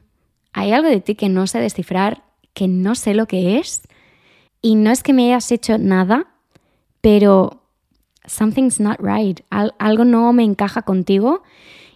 [0.52, 3.82] hay algo de ti que no sé descifrar, que no sé lo que es.
[4.60, 6.26] Y no es que me hayas hecho nada,
[7.00, 7.62] pero
[8.26, 9.40] something's not right.
[9.50, 11.42] algo no me encaja contigo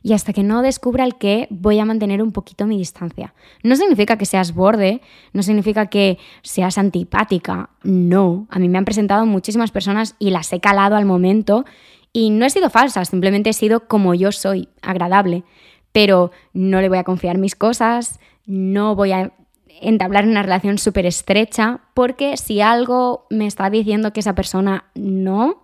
[0.03, 3.35] y hasta que no descubra el qué voy a mantener un poquito mi distancia.
[3.63, 5.01] No significa que seas borde,
[5.33, 8.47] no significa que seas antipática, no.
[8.51, 11.65] A mí me han presentado muchísimas personas y las he calado al momento
[12.13, 15.45] y no he sido falsa, simplemente he sido como yo soy, agradable,
[15.93, 19.33] pero no le voy a confiar mis cosas, no voy a
[19.81, 25.63] entablar una relación súper estrecha, porque si algo me está diciendo que esa persona no,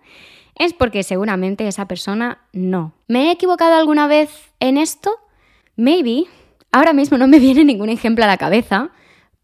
[0.58, 2.92] es porque seguramente esa persona no.
[3.06, 5.10] ¿Me he equivocado alguna vez en esto?
[5.76, 6.24] Maybe.
[6.72, 8.90] Ahora mismo no me viene ningún ejemplo a la cabeza,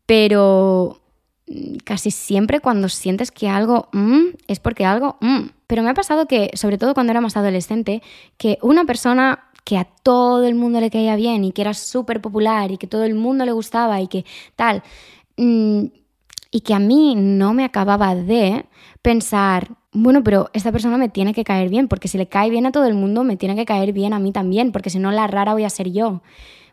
[0.07, 1.01] pero
[1.47, 5.49] mm, casi siempre cuando sientes que algo mm, es porque algo mm.
[5.67, 8.03] Pero me ha pasado que, sobre todo cuando era más adolescente,
[8.37, 12.21] que una persona que a todo el mundo le caía bien y que era súper
[12.21, 14.25] popular y que todo el mundo le gustaba y que
[14.57, 14.83] tal,
[15.37, 18.67] y que a mí no me acababa de
[19.01, 22.67] pensar, bueno, pero esta persona me tiene que caer bien, porque si le cae bien
[22.67, 25.13] a todo el mundo, me tiene que caer bien a mí también, porque si no,
[25.13, 26.21] la rara voy a ser yo.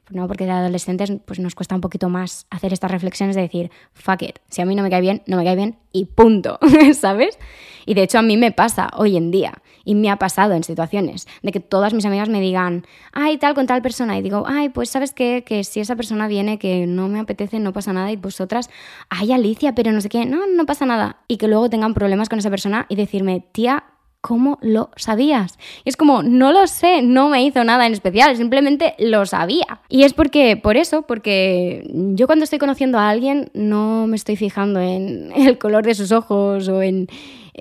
[0.09, 3.71] No, porque de adolescentes pues nos cuesta un poquito más hacer estas reflexiones de decir,
[3.93, 6.59] fuck it, si a mí no me cae bien, no me cae bien y punto,
[6.99, 7.39] ¿sabes?
[7.85, 9.53] Y de hecho a mí me pasa hoy en día
[9.85, 13.53] y me ha pasado en situaciones de que todas mis amigas me digan, ay, tal
[13.53, 16.87] con tal persona y digo, ay, pues sabes qué, que si esa persona viene que
[16.87, 18.69] no me apetece, no pasa nada y vosotras,
[19.09, 21.17] ay, Alicia, pero no sé qué, no, no pasa nada.
[21.27, 23.83] Y que luego tengan problemas con esa persona y decirme, tía,
[24.21, 25.57] ¿Cómo lo sabías?
[25.83, 29.81] Y es como, no lo sé, no me hizo nada en especial, simplemente lo sabía.
[29.89, 34.35] Y es porque, por eso, porque yo cuando estoy conociendo a alguien no me estoy
[34.35, 37.07] fijando en el color de sus ojos o en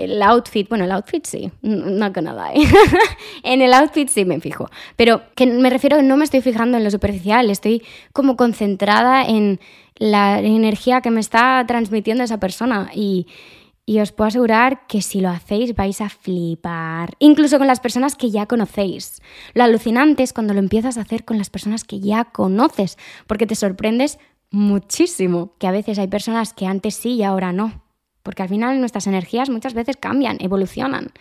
[0.04, 0.68] el outfit.
[0.68, 2.50] Bueno, el outfit sí, no que nada.
[3.42, 4.68] en el outfit sí me fijo.
[4.96, 7.82] Pero que me refiero no me estoy fijando en lo superficial, estoy
[8.12, 9.60] como concentrada en
[9.96, 13.26] la energía que me está transmitiendo esa persona y
[13.90, 18.14] y os puedo asegurar que si lo hacéis vais a flipar, incluso con las personas
[18.14, 19.20] que ya conocéis.
[19.52, 23.48] Lo alucinante es cuando lo empiezas a hacer con las personas que ya conoces, porque
[23.48, 24.20] te sorprendes
[24.52, 27.79] muchísimo, que a veces hay personas que antes sí y ahora no,
[28.22, 31.12] porque al final nuestras energías muchas veces cambian, evolucionan.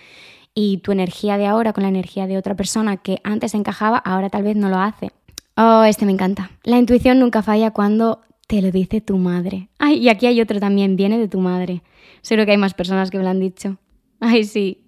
[0.54, 4.30] Y tu energía de ahora con la energía de otra persona que antes encajaba, ahora
[4.30, 5.12] tal vez no lo hace.
[5.56, 6.52] Oh, este me encanta.
[6.64, 9.70] La intuición nunca falla cuando te lo dice tu madre.
[9.78, 11.84] Ay, y aquí hay otro también, viene de tu madre.
[12.22, 13.78] Seguro que hay más personas que me lo han dicho.
[14.20, 14.86] Ay, sí.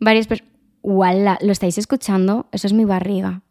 [0.00, 0.52] Varias personas.
[1.42, 2.46] ¿Lo estáis escuchando?
[2.52, 3.42] Eso es mi barriga.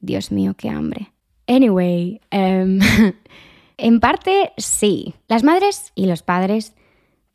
[0.00, 1.12] Dios mío, qué hambre.
[1.46, 2.78] Anyway, em,
[3.76, 5.14] en parte sí.
[5.28, 6.74] Las madres y los padres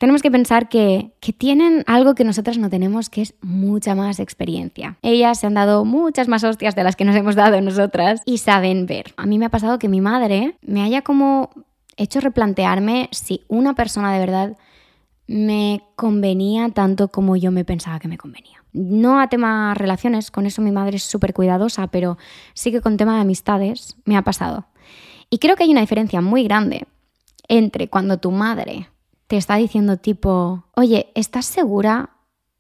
[0.04, 4.20] tenemos que pensar que, que, tienen algo que nosotras no tenemos, que es mucha más
[4.20, 4.98] experiencia.
[5.02, 8.40] Ellas se han dado muchas más hostias de las que nos hemos dado nosotras y
[8.40, 9.14] saben ver.
[9.16, 11.52] A mí me ha pasado que mi madre me haya como
[11.96, 14.58] hecho replantearme si una persona de verdad
[15.26, 18.62] me convenía tanto como yo me pensaba que me convenía.
[18.74, 22.18] No a tema relaciones, con eso mi madre es súper cuidadosa, pero
[22.54, 24.66] sí que con tema de amistades me ha pasado.
[25.30, 26.88] Y creo que hay una diferencia muy grande
[27.48, 28.90] entre cuando tu madre
[29.28, 32.12] te está diciendo tipo, oye, ¿estás segura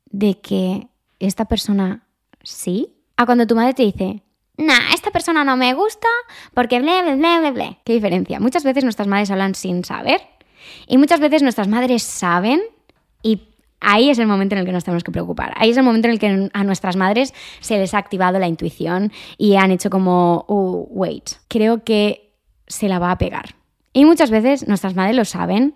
[0.06, 0.88] de que
[1.20, 2.08] esta persona
[2.44, 2.96] sí?
[3.18, 4.24] A cuando tu madre te dice,
[4.58, 6.08] nah, esta persona no me gusta
[6.54, 7.80] porque ble, ble, ble, ble, ble.
[7.84, 8.40] ¿Qué diferencia?
[8.40, 10.22] Muchas veces nuestras madres hablan sin saber
[10.88, 12.62] y muchas veces nuestras madres saben
[13.22, 13.42] y
[13.80, 15.54] ahí es el momento en el que nos tenemos que preocupar.
[15.58, 18.48] Ahí es el momento en el que a nuestras madres se les ha activado la
[18.48, 22.34] intuición y han hecho como, oh, wait, creo que
[22.68, 23.56] se la va a pegar.
[23.94, 25.76] Y muchas veces nuestras madres lo saben,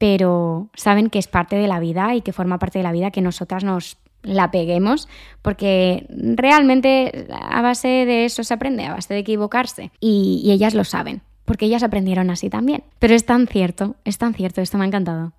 [0.00, 3.12] pero saben que es parte de la vida y que forma parte de la vida
[3.12, 5.08] que nosotras nos la peguemos,
[5.42, 9.92] porque realmente a base de eso se aprende, a base de equivocarse.
[10.00, 12.84] y ellas lo saben porque ellas aprendieron así también.
[13.00, 15.32] Pero es tan cierto, es tan cierto, esto me ha encantado.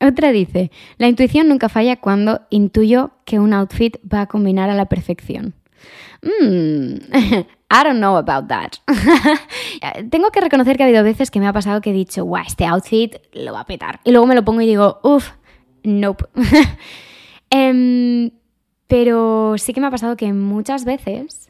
[0.00, 4.74] Otra dice, la intuición nunca falla cuando intuyo que un outfit va a combinar a
[4.74, 5.54] la perfección.
[6.20, 6.96] Mmm,
[7.74, 8.74] I don't know about that.
[10.10, 12.44] Tengo que reconocer que ha habido veces que me ha pasado que he dicho, guau,
[12.46, 14.00] este outfit lo va a petar.
[14.04, 15.30] Y luego me lo pongo y digo, uff,
[15.82, 16.26] nope.
[17.50, 18.30] Em,
[18.86, 21.44] pero sí que me ha pasado que muchas veces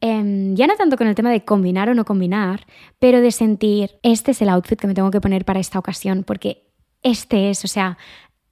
[0.00, 2.66] Em, ya no tanto con el tema de combinar o no combinar,
[2.98, 6.24] pero de sentir, este es el outfit que me tengo que poner para esta ocasión,
[6.24, 6.64] porque
[7.02, 7.98] este es, o sea,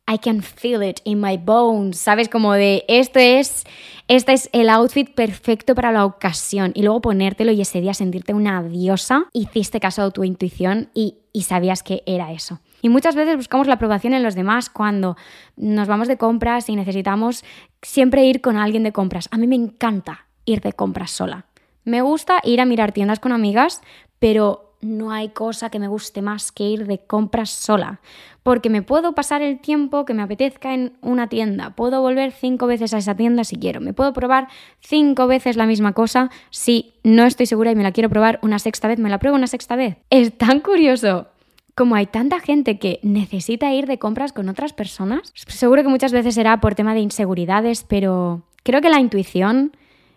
[0.09, 2.29] I can feel it in my bones, ¿sabes?
[2.29, 3.65] Como de, esto es,
[4.09, 6.73] este es el outfit perfecto para la ocasión.
[6.75, 11.19] Y luego ponértelo y ese día sentirte una diosa, hiciste caso a tu intuición y,
[11.33, 12.61] y sabías que era eso.
[12.81, 15.17] Y muchas veces buscamos la aprobación en los demás cuando
[15.57, 17.45] nos vamos de compras y necesitamos
[17.83, 19.29] siempre ir con alguien de compras.
[19.31, 21.45] A mí me encanta ir de compras sola.
[21.85, 23.83] Me gusta ir a mirar tiendas con amigas,
[24.19, 28.01] pero no hay cosa que me guste más que ir de compras sola,
[28.43, 32.67] porque me puedo pasar el tiempo que me apetezca en una tienda, puedo volver cinco
[32.67, 34.49] veces a esa tienda si quiero, me puedo probar
[34.81, 38.59] cinco veces la misma cosa si no estoy segura y me la quiero probar una
[38.59, 39.97] sexta vez, me la pruebo una sexta vez.
[40.11, 41.29] Es tan curioso.
[41.75, 46.11] Como hay tanta gente que necesita ir de compras con otras personas, seguro que muchas
[46.11, 49.77] veces será por tema de inseguridades, pero creo que la intuición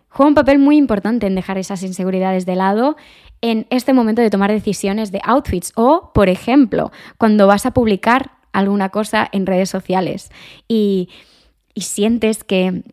[0.09, 2.97] juega un papel muy importante en dejar esas inseguridades de lado
[3.41, 8.31] en este momento de tomar decisiones de outfits o, por ejemplo, cuando vas a publicar
[8.53, 10.31] alguna cosa en redes sociales
[10.67, 11.09] y,
[11.75, 12.83] sientes que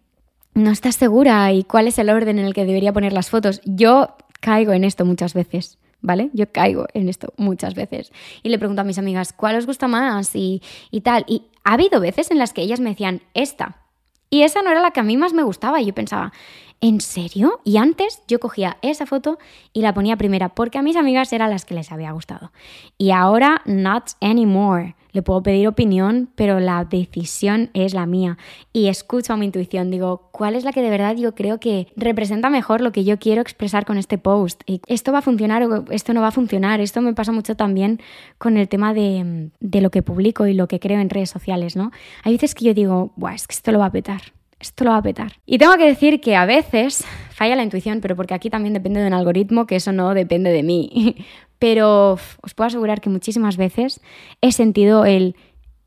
[0.54, 3.60] no estás segura y cuál es el orden en el que debería poner las fotos.
[3.64, 5.78] Yo caigo en esto muchas veces.
[6.00, 6.30] ¿Vale?
[6.32, 8.12] Yo caigo en esto muchas veces.
[8.44, 10.34] Y le pregunto a mis amigas, ¿cuál os gusta más?
[10.36, 11.24] Y, y tal.
[11.26, 13.82] Y ha habido veces en las que ellas me decían, esta.
[14.30, 15.80] Y esa no era la que a mí más me gustaba.
[15.80, 16.32] Y yo pensaba,
[16.80, 17.60] ¿en serio?
[17.64, 19.38] Y antes yo cogía esa foto
[19.72, 22.52] y la ponía primera porque a mis amigas eran las que les había gustado.
[22.96, 24.94] Y ahora, not anymore.
[25.12, 28.36] Le puedo pedir opinión, pero la decisión es la mía.
[28.72, 31.88] Y escucho a mi intuición, digo, ¿cuál es la que de verdad yo creo que
[31.96, 34.62] representa mejor lo que yo quiero expresar con este post?
[34.66, 36.80] Y esto va a funcionar o esto no va a funcionar.
[36.80, 38.00] Esto me pasa mucho también
[38.36, 41.74] con el tema de, de lo que publico y lo que creo en redes sociales,
[41.74, 41.90] ¿no?
[42.22, 44.20] Hay veces que yo digo, Buah, es que esto lo va a petar
[44.60, 45.32] esto lo va a petar.
[45.46, 49.00] Y tengo que decir que a veces falla la intuición, pero porque aquí también depende
[49.00, 51.16] de un algoritmo, que eso no depende de mí.
[51.60, 54.00] Pero os puedo asegurar que muchísimas veces
[54.40, 55.34] he sentido el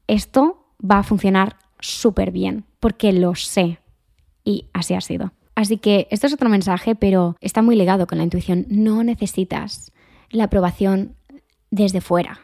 [0.07, 2.65] esto va a funcionar súper bien.
[2.81, 3.79] porque lo sé.
[4.43, 5.31] Y así ha sido.
[5.55, 8.65] Así que esto es otro mensaje, pero está muy ligado con la intuición.
[8.69, 9.91] No necesitas
[10.31, 11.15] la aprobación
[11.69, 12.39] desde fuera.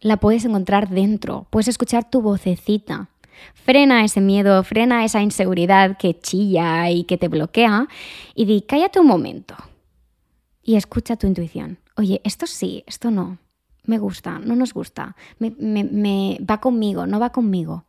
[0.00, 1.48] La puedes encontrar dentro.
[1.50, 3.08] Puedes escuchar tu vocecita.
[3.54, 7.88] Frena ese miedo, frena esa inseguridad que chilla y que te bloquea
[8.34, 9.56] y di, cállate un momento
[10.62, 11.78] y escucha tu intuición.
[11.96, 13.38] Oye, esto sí, esto no.
[13.84, 15.16] Me gusta, no nos gusta.
[15.38, 17.84] Me, va conmigo, no va conmigo.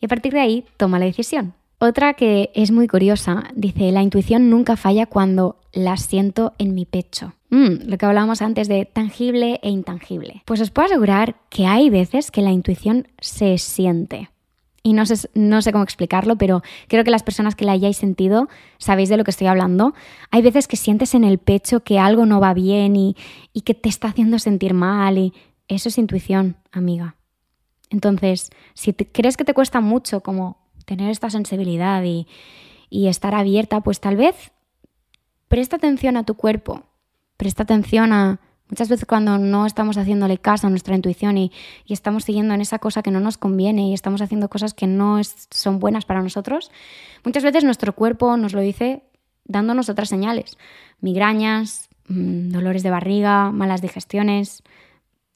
[0.00, 1.54] Y a partir de ahí, toma la decisión.
[1.78, 6.86] Otra que es muy curiosa, dice, la intuición nunca falla cuando la siento en mi
[6.86, 7.34] pecho.
[7.50, 10.42] Mm, lo que hablábamos antes de tangible e intangible.
[10.46, 14.30] Pues os puedo asegurar que hay veces que la intuición se siente.
[14.86, 17.96] Y no sé, no sé cómo explicarlo, pero creo que las personas que la hayáis
[17.96, 19.94] sentido sabéis de lo que estoy hablando.
[20.30, 23.16] Hay veces que sientes en el pecho que algo no va bien y,
[23.52, 25.32] y que te está haciendo sentir mal y
[25.66, 27.16] eso es intuición, amiga.
[27.90, 32.28] Entonces, si crees que te cuesta mucho como tener esta sensibilidad y,
[32.90, 34.52] estar abierta, pues tal vez
[35.48, 36.84] presta atención a tu cuerpo,
[37.36, 38.40] presta atención a...
[38.68, 41.52] Muchas veces cuando no estamos haciéndole caso a nuestra intuición y,
[41.88, 45.20] estamos siguiendo en esa cosa que no nos conviene y estamos haciendo cosas que no
[45.50, 46.70] son buenas para nosotros,
[47.24, 49.04] muchas veces nuestro cuerpo nos lo dice
[49.44, 50.58] dándonos otras señales.
[51.00, 54.62] Migrañas, mm, dolores de barriga, malas digestiones,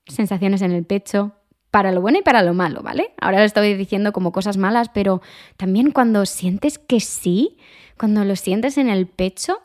[0.06, 1.32] sensaciones en el pecho
[1.70, 3.12] para lo bueno y para lo malo, ¿vale?
[3.20, 5.22] Ahora lo estoy diciendo como cosas malas, pero
[5.56, 7.58] también cuando sientes que sí,
[7.96, 9.60] cuando lo sientes en el pecho,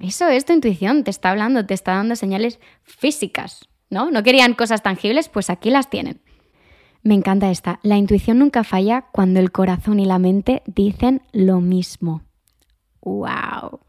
[0.00, 4.10] eso es tu intuición, te está hablando, te está dando señales físicas, ¿no?
[4.10, 6.20] No querían cosas tangibles, pues aquí las tienen.
[7.02, 7.80] Me encanta esta.
[7.82, 12.22] La intuición nunca falla cuando el corazón y la mente dicen lo mismo.
[13.00, 13.80] ¡Wow!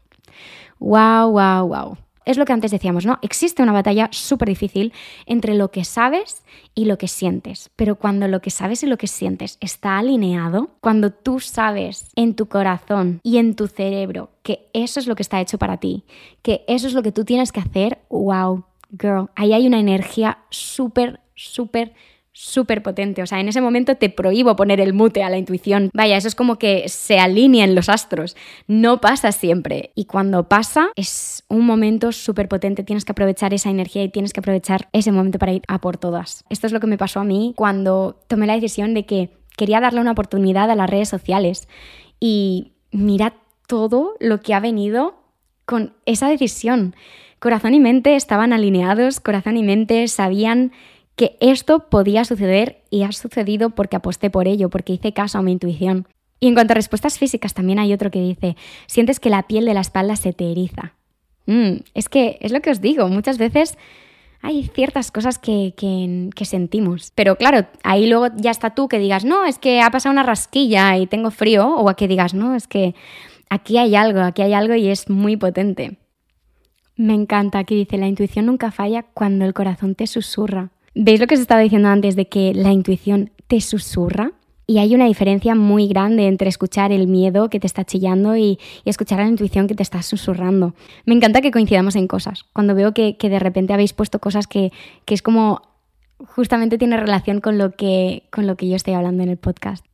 [0.78, 1.98] ¡Wow, wow, wow!
[2.24, 3.18] Es lo que antes decíamos, ¿no?
[3.22, 4.92] Existe una batalla súper difícil
[5.26, 6.42] entre lo que sabes
[6.74, 7.70] y lo que sientes.
[7.76, 12.34] Pero cuando lo que sabes y lo que sientes está alineado, cuando tú sabes en
[12.34, 16.04] tu corazón y en tu cerebro que eso es lo que está hecho para ti,
[16.42, 18.64] que eso es lo que tú tienes que hacer, wow,
[18.98, 21.94] girl, ahí hay una energía súper, súper
[22.32, 23.22] súper potente.
[23.22, 25.90] O sea, en ese momento te prohíbo poner el mute a la intuición.
[25.92, 28.36] Vaya, eso es como que se alinean los astros.
[28.66, 29.90] No pasa siempre.
[29.94, 32.84] Y cuando pasa, es un momento súper potente.
[32.84, 35.96] Tienes que aprovechar esa energía y tienes que aprovechar ese momento para ir a por
[35.96, 36.44] todas.
[36.50, 39.80] Esto es lo que me pasó a mí cuando tomé la decisión de que quería
[39.80, 41.68] darle una oportunidad a las redes sociales.
[42.20, 43.34] Y mira
[43.66, 45.14] todo lo que ha venido
[45.64, 46.94] con esa decisión.
[47.38, 50.72] Corazón y mente estaban alineados, corazón y mente sabían
[51.20, 55.42] que esto podía suceder y ha sucedido porque aposté por ello, porque hice caso a
[55.42, 56.08] mi intuición.
[56.40, 58.56] Y en cuanto a respuestas físicas, también hay otro que dice,
[58.86, 60.94] sientes que la piel de la espalda se te eriza.
[61.44, 63.76] Mm, es que es lo que os digo, muchas veces
[64.40, 67.12] hay ciertas cosas que, que, sentimos.
[67.14, 70.22] Pero claro, ahí luego ya está tú que digas, no, es que ha pasado una
[70.22, 72.94] rasquilla y tengo frío, o a que digas, no, es que
[73.50, 75.98] aquí hay algo, aquí hay algo y es muy potente.
[76.96, 80.70] Me encanta, aquí dice, la intuición nunca falla cuando el corazón te susurra.
[80.94, 84.32] ¿Veis lo que os estaba diciendo antes de que la intuición te susurra?
[84.66, 88.58] Y hay una diferencia muy grande entre escuchar el miedo que te está chillando y,
[88.84, 90.74] escuchar la intuición que te está susurrando.
[91.06, 92.44] Me encanta que coincidamos en cosas.
[92.52, 94.72] Cuando veo que, de repente habéis puesto cosas que,
[95.04, 95.62] que, es como
[96.18, 99.84] justamente tiene relación con lo, que, con lo que yo estoy hablando en el podcast.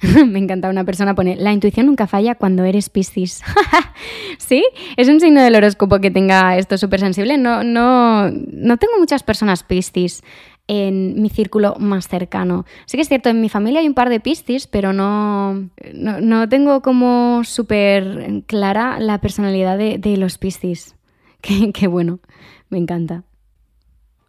[0.26, 3.42] Me encanta una persona pone, la intuición nunca falla cuando eres Piscis.
[4.38, 4.64] ¿Sí?
[4.96, 7.38] Es un signo del horóscopo que tenga esto súper sensible.
[7.38, 10.22] No, no, no tengo muchas personas Piscis
[10.68, 12.64] en mi círculo más cercano.
[12.86, 16.48] Sí que es cierto, en mi familia hay un par de Piscis, pero no, no,
[16.48, 20.94] tengo como súper clara la personalidad de, los Piscis.
[21.40, 22.20] qué bueno,
[22.70, 23.24] me encanta.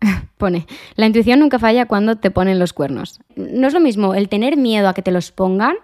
[0.37, 3.19] Pone, la intuición nunca falla cuando te ponen los cuernos.
[3.35, 5.75] No es lo mismo el tener miedo a que te los pongan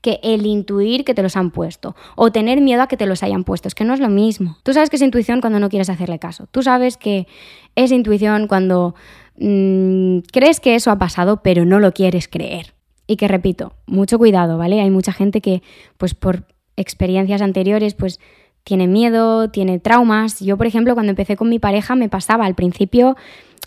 [0.00, 3.22] que el intuir que te los han puesto o tener miedo a que te los
[3.22, 3.68] hayan puesto.
[3.68, 4.58] Es que no es lo mismo.
[4.62, 6.46] Tú sabes que es intuición cuando no quieres hacerle caso.
[6.50, 7.26] Tú sabes que
[7.74, 8.94] es intuición cuando
[9.38, 12.74] mm, crees que eso ha pasado pero no lo quieres creer.
[13.06, 14.80] Y que repito, mucho cuidado, ¿vale?
[14.80, 15.62] Hay mucha gente que,
[15.96, 16.44] pues por
[16.76, 18.18] experiencias anteriores, pues
[18.64, 20.40] tiene miedo, tiene traumas.
[20.40, 23.16] Yo, por ejemplo, cuando empecé con mi pareja me pasaba al principio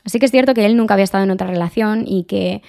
[0.05, 2.61] Así que es cierto que él nunca había estado en otra relación y que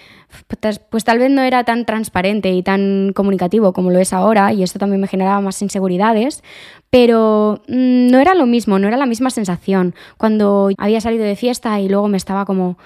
[0.88, 4.62] pues, tal vez no era tan transparente y tan comunicativo como lo es ahora y
[4.62, 6.42] esto también me generaba más inseguridades,
[6.90, 9.94] pero mm, no era lo mismo, no era la misma sensación.
[10.16, 12.78] Cuando había salido de fiesta y luego me estaba como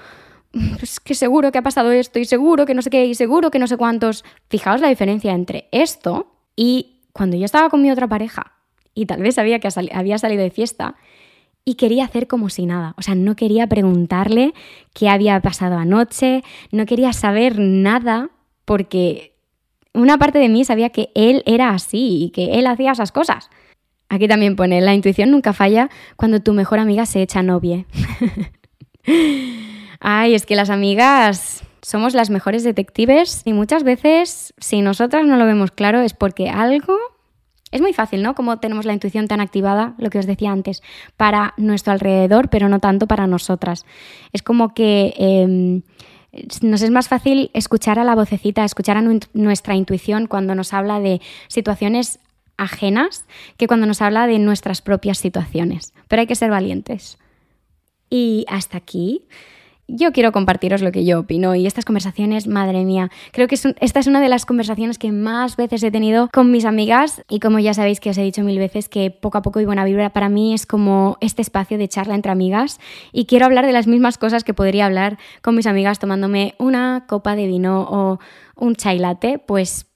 [0.78, 3.50] pues que seguro que ha pasado esto y seguro que no sé qué y seguro
[3.50, 4.24] que no sé cuántos.
[4.48, 8.52] Fijaos la diferencia entre esto y cuando yo estaba con mi otra pareja
[8.94, 10.94] y tal vez sabía que había salido de fiesta
[11.64, 12.94] y quería hacer como si nada.
[12.98, 14.54] O sea, no quería preguntarle
[14.92, 18.30] qué había pasado anoche, no quería saber nada
[18.64, 19.34] porque
[19.92, 23.50] una parte de mí sabía que él era así y que él hacía esas cosas.
[24.08, 27.86] Aquí también pone, la intuición nunca falla cuando tu mejor amiga se echa novia.
[30.00, 35.36] Ay, es que las amigas somos las mejores detectives y muchas veces si nosotras no
[35.36, 36.98] lo vemos claro es porque algo...
[37.74, 38.36] Es muy fácil, ¿no?
[38.36, 40.80] Como tenemos la intuición tan activada, lo que os decía antes,
[41.16, 43.84] para nuestro alrededor, pero no tanto para nosotras.
[44.32, 45.82] Es como que em,
[46.62, 49.02] nos es más fácil escuchar a la vocecita, escuchar a
[49.32, 52.20] nuestra intuición cuando nos habla de situaciones
[52.56, 53.24] ajenas
[53.56, 55.94] que cuando nos habla de nuestras propias situaciones.
[56.06, 57.18] Pero hay que ser valientes.
[58.08, 59.26] Y hasta aquí
[59.88, 64.00] yo quiero compartiros lo que yo opino y estas conversaciones, madre mía, creo que esta
[64.00, 67.58] es una de las conversaciones que más veces he tenido con mis amigas y como
[67.58, 70.12] ya sabéis que os he dicho mil veces que poco a poco y buena vibra
[70.12, 72.80] para mí es como este espacio de charla entre amigas
[73.12, 77.04] y quiero hablar de las mismas cosas que podría hablar con mis amigas tomándome una
[77.06, 78.18] copa de vino o
[78.56, 79.86] un chai latte, pues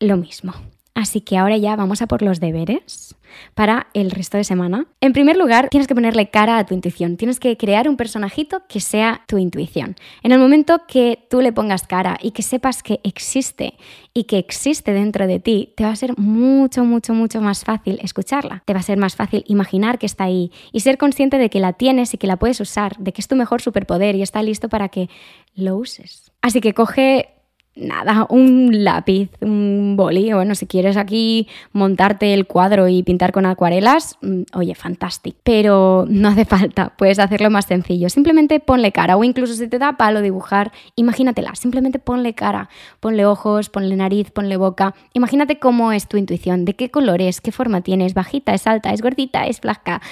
[0.00, 0.54] lo mismo.
[0.98, 3.14] Así que ahora ya vamos a por los deberes
[3.54, 4.88] para el resto de semana.
[5.00, 7.16] En primer lugar, tienes que ponerle cara a tu intuición.
[7.16, 9.94] Tienes que crear un personajito que sea tu intuición.
[10.24, 13.74] En el momento que tú le pongas cara y que sepas que existe
[14.12, 18.00] y que existe dentro de ti, te va a ser mucho, mucho, mucho más fácil
[18.02, 18.64] escucharla.
[18.64, 21.60] Te va a ser más fácil imaginar que está ahí y ser consciente de que
[21.60, 24.42] la tienes y que la puedes usar, de que es tu mejor superpoder y está
[24.42, 25.08] listo para que
[25.54, 26.32] lo uses.
[26.42, 27.37] Así que coge
[27.78, 33.46] nada, un lápiz, un boli, bueno, si quieres aquí montarte el cuadro y pintar con
[33.46, 35.38] acuarelas, mm, oye, fantástico.
[35.42, 38.08] Pero no hace falta, puedes hacerlo más sencillo.
[38.10, 42.68] Simplemente ponle cara o incluso si te da palo dibujar, imagínatela, simplemente ponle cara,
[43.00, 44.94] ponle ojos, ponle nariz, ponle boca.
[45.12, 48.66] Imagínate cómo es tu intuición, de qué color es, qué forma tiene, es bajita, es
[48.66, 50.02] alta, es gordita, es flaca,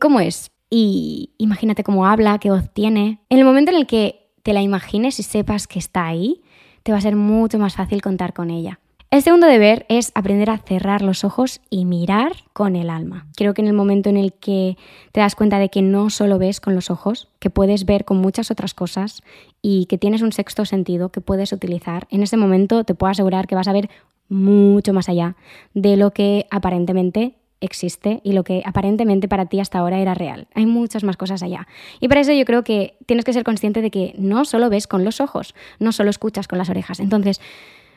[0.00, 0.50] cómo es.
[0.70, 3.20] Y imagínate cómo habla, qué voz tiene.
[3.30, 6.42] En el momento en el que te la imagines y sepas que está ahí,
[6.88, 8.80] te va a ser mucho más fácil contar con ella.
[9.10, 13.26] El segundo deber es aprender a cerrar los ojos y mirar con el alma.
[13.36, 14.78] Creo que en el momento en el que
[15.12, 18.16] te das cuenta de que no solo ves con los ojos, que puedes ver con
[18.16, 19.22] muchas otras cosas
[19.60, 23.46] y que tienes un sexto sentido que puedes utilizar, en ese momento te puedo asegurar
[23.46, 23.90] que vas a ver
[24.30, 25.36] mucho más allá
[25.74, 30.48] de lo que aparentemente existe y lo que aparentemente para ti hasta ahora era real.
[30.54, 31.66] Hay muchas más cosas allá.
[32.00, 34.86] Y para eso yo creo que tienes que ser consciente de que no solo ves
[34.86, 37.00] con los ojos, no solo escuchas con las orejas.
[37.00, 37.40] Entonces,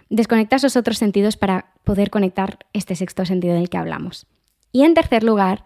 [0.09, 4.27] desconecta esos otros sentidos para poder conectar este sexto sentido del que hablamos.
[4.71, 5.63] Y en tercer lugar,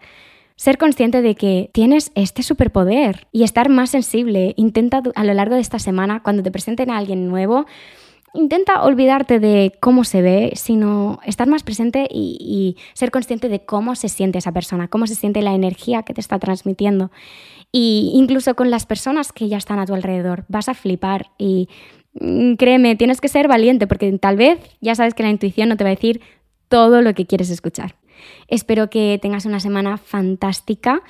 [0.56, 4.54] ser consciente de que tienes este superpoder y estar más sensible.
[4.56, 7.66] Intenta a lo largo de esta semana, cuando te presenten a alguien nuevo,
[8.36, 13.94] intenta olvidarte de cómo se ve, sino estar más presente y, ser consciente de cómo
[13.94, 17.10] se siente esa persona, cómo se siente la energía que te está transmitiendo.
[17.72, 21.68] Y incluso con las personas que ya están a tu alrededor, vas a flipar y
[22.14, 25.76] mm, créeme, tienes que ser valiente porque tal vez ya sabes que la intuición no
[25.76, 26.20] te va a decir
[26.68, 27.96] todo lo que quieres escuchar.
[28.48, 31.02] Espero que tengas una semana fantástica.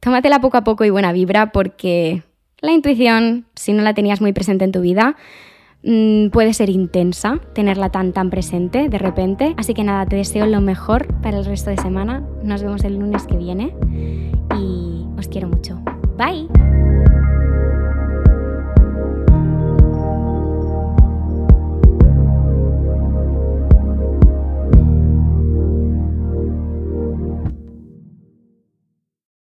[0.00, 2.22] Tómatela poco a poco y buena vibra porque
[2.60, 5.16] la intuición, si no la tenías muy presente en tu vida,
[5.82, 9.54] Mm, puede ser intensa tenerla tan tan presente de repente.
[9.56, 12.22] Así que nada, te deseo lo mejor para el resto de semana.
[12.42, 13.74] Nos vemos el lunes que viene
[14.56, 15.80] y os quiero mucho.
[16.16, 16.79] Bye.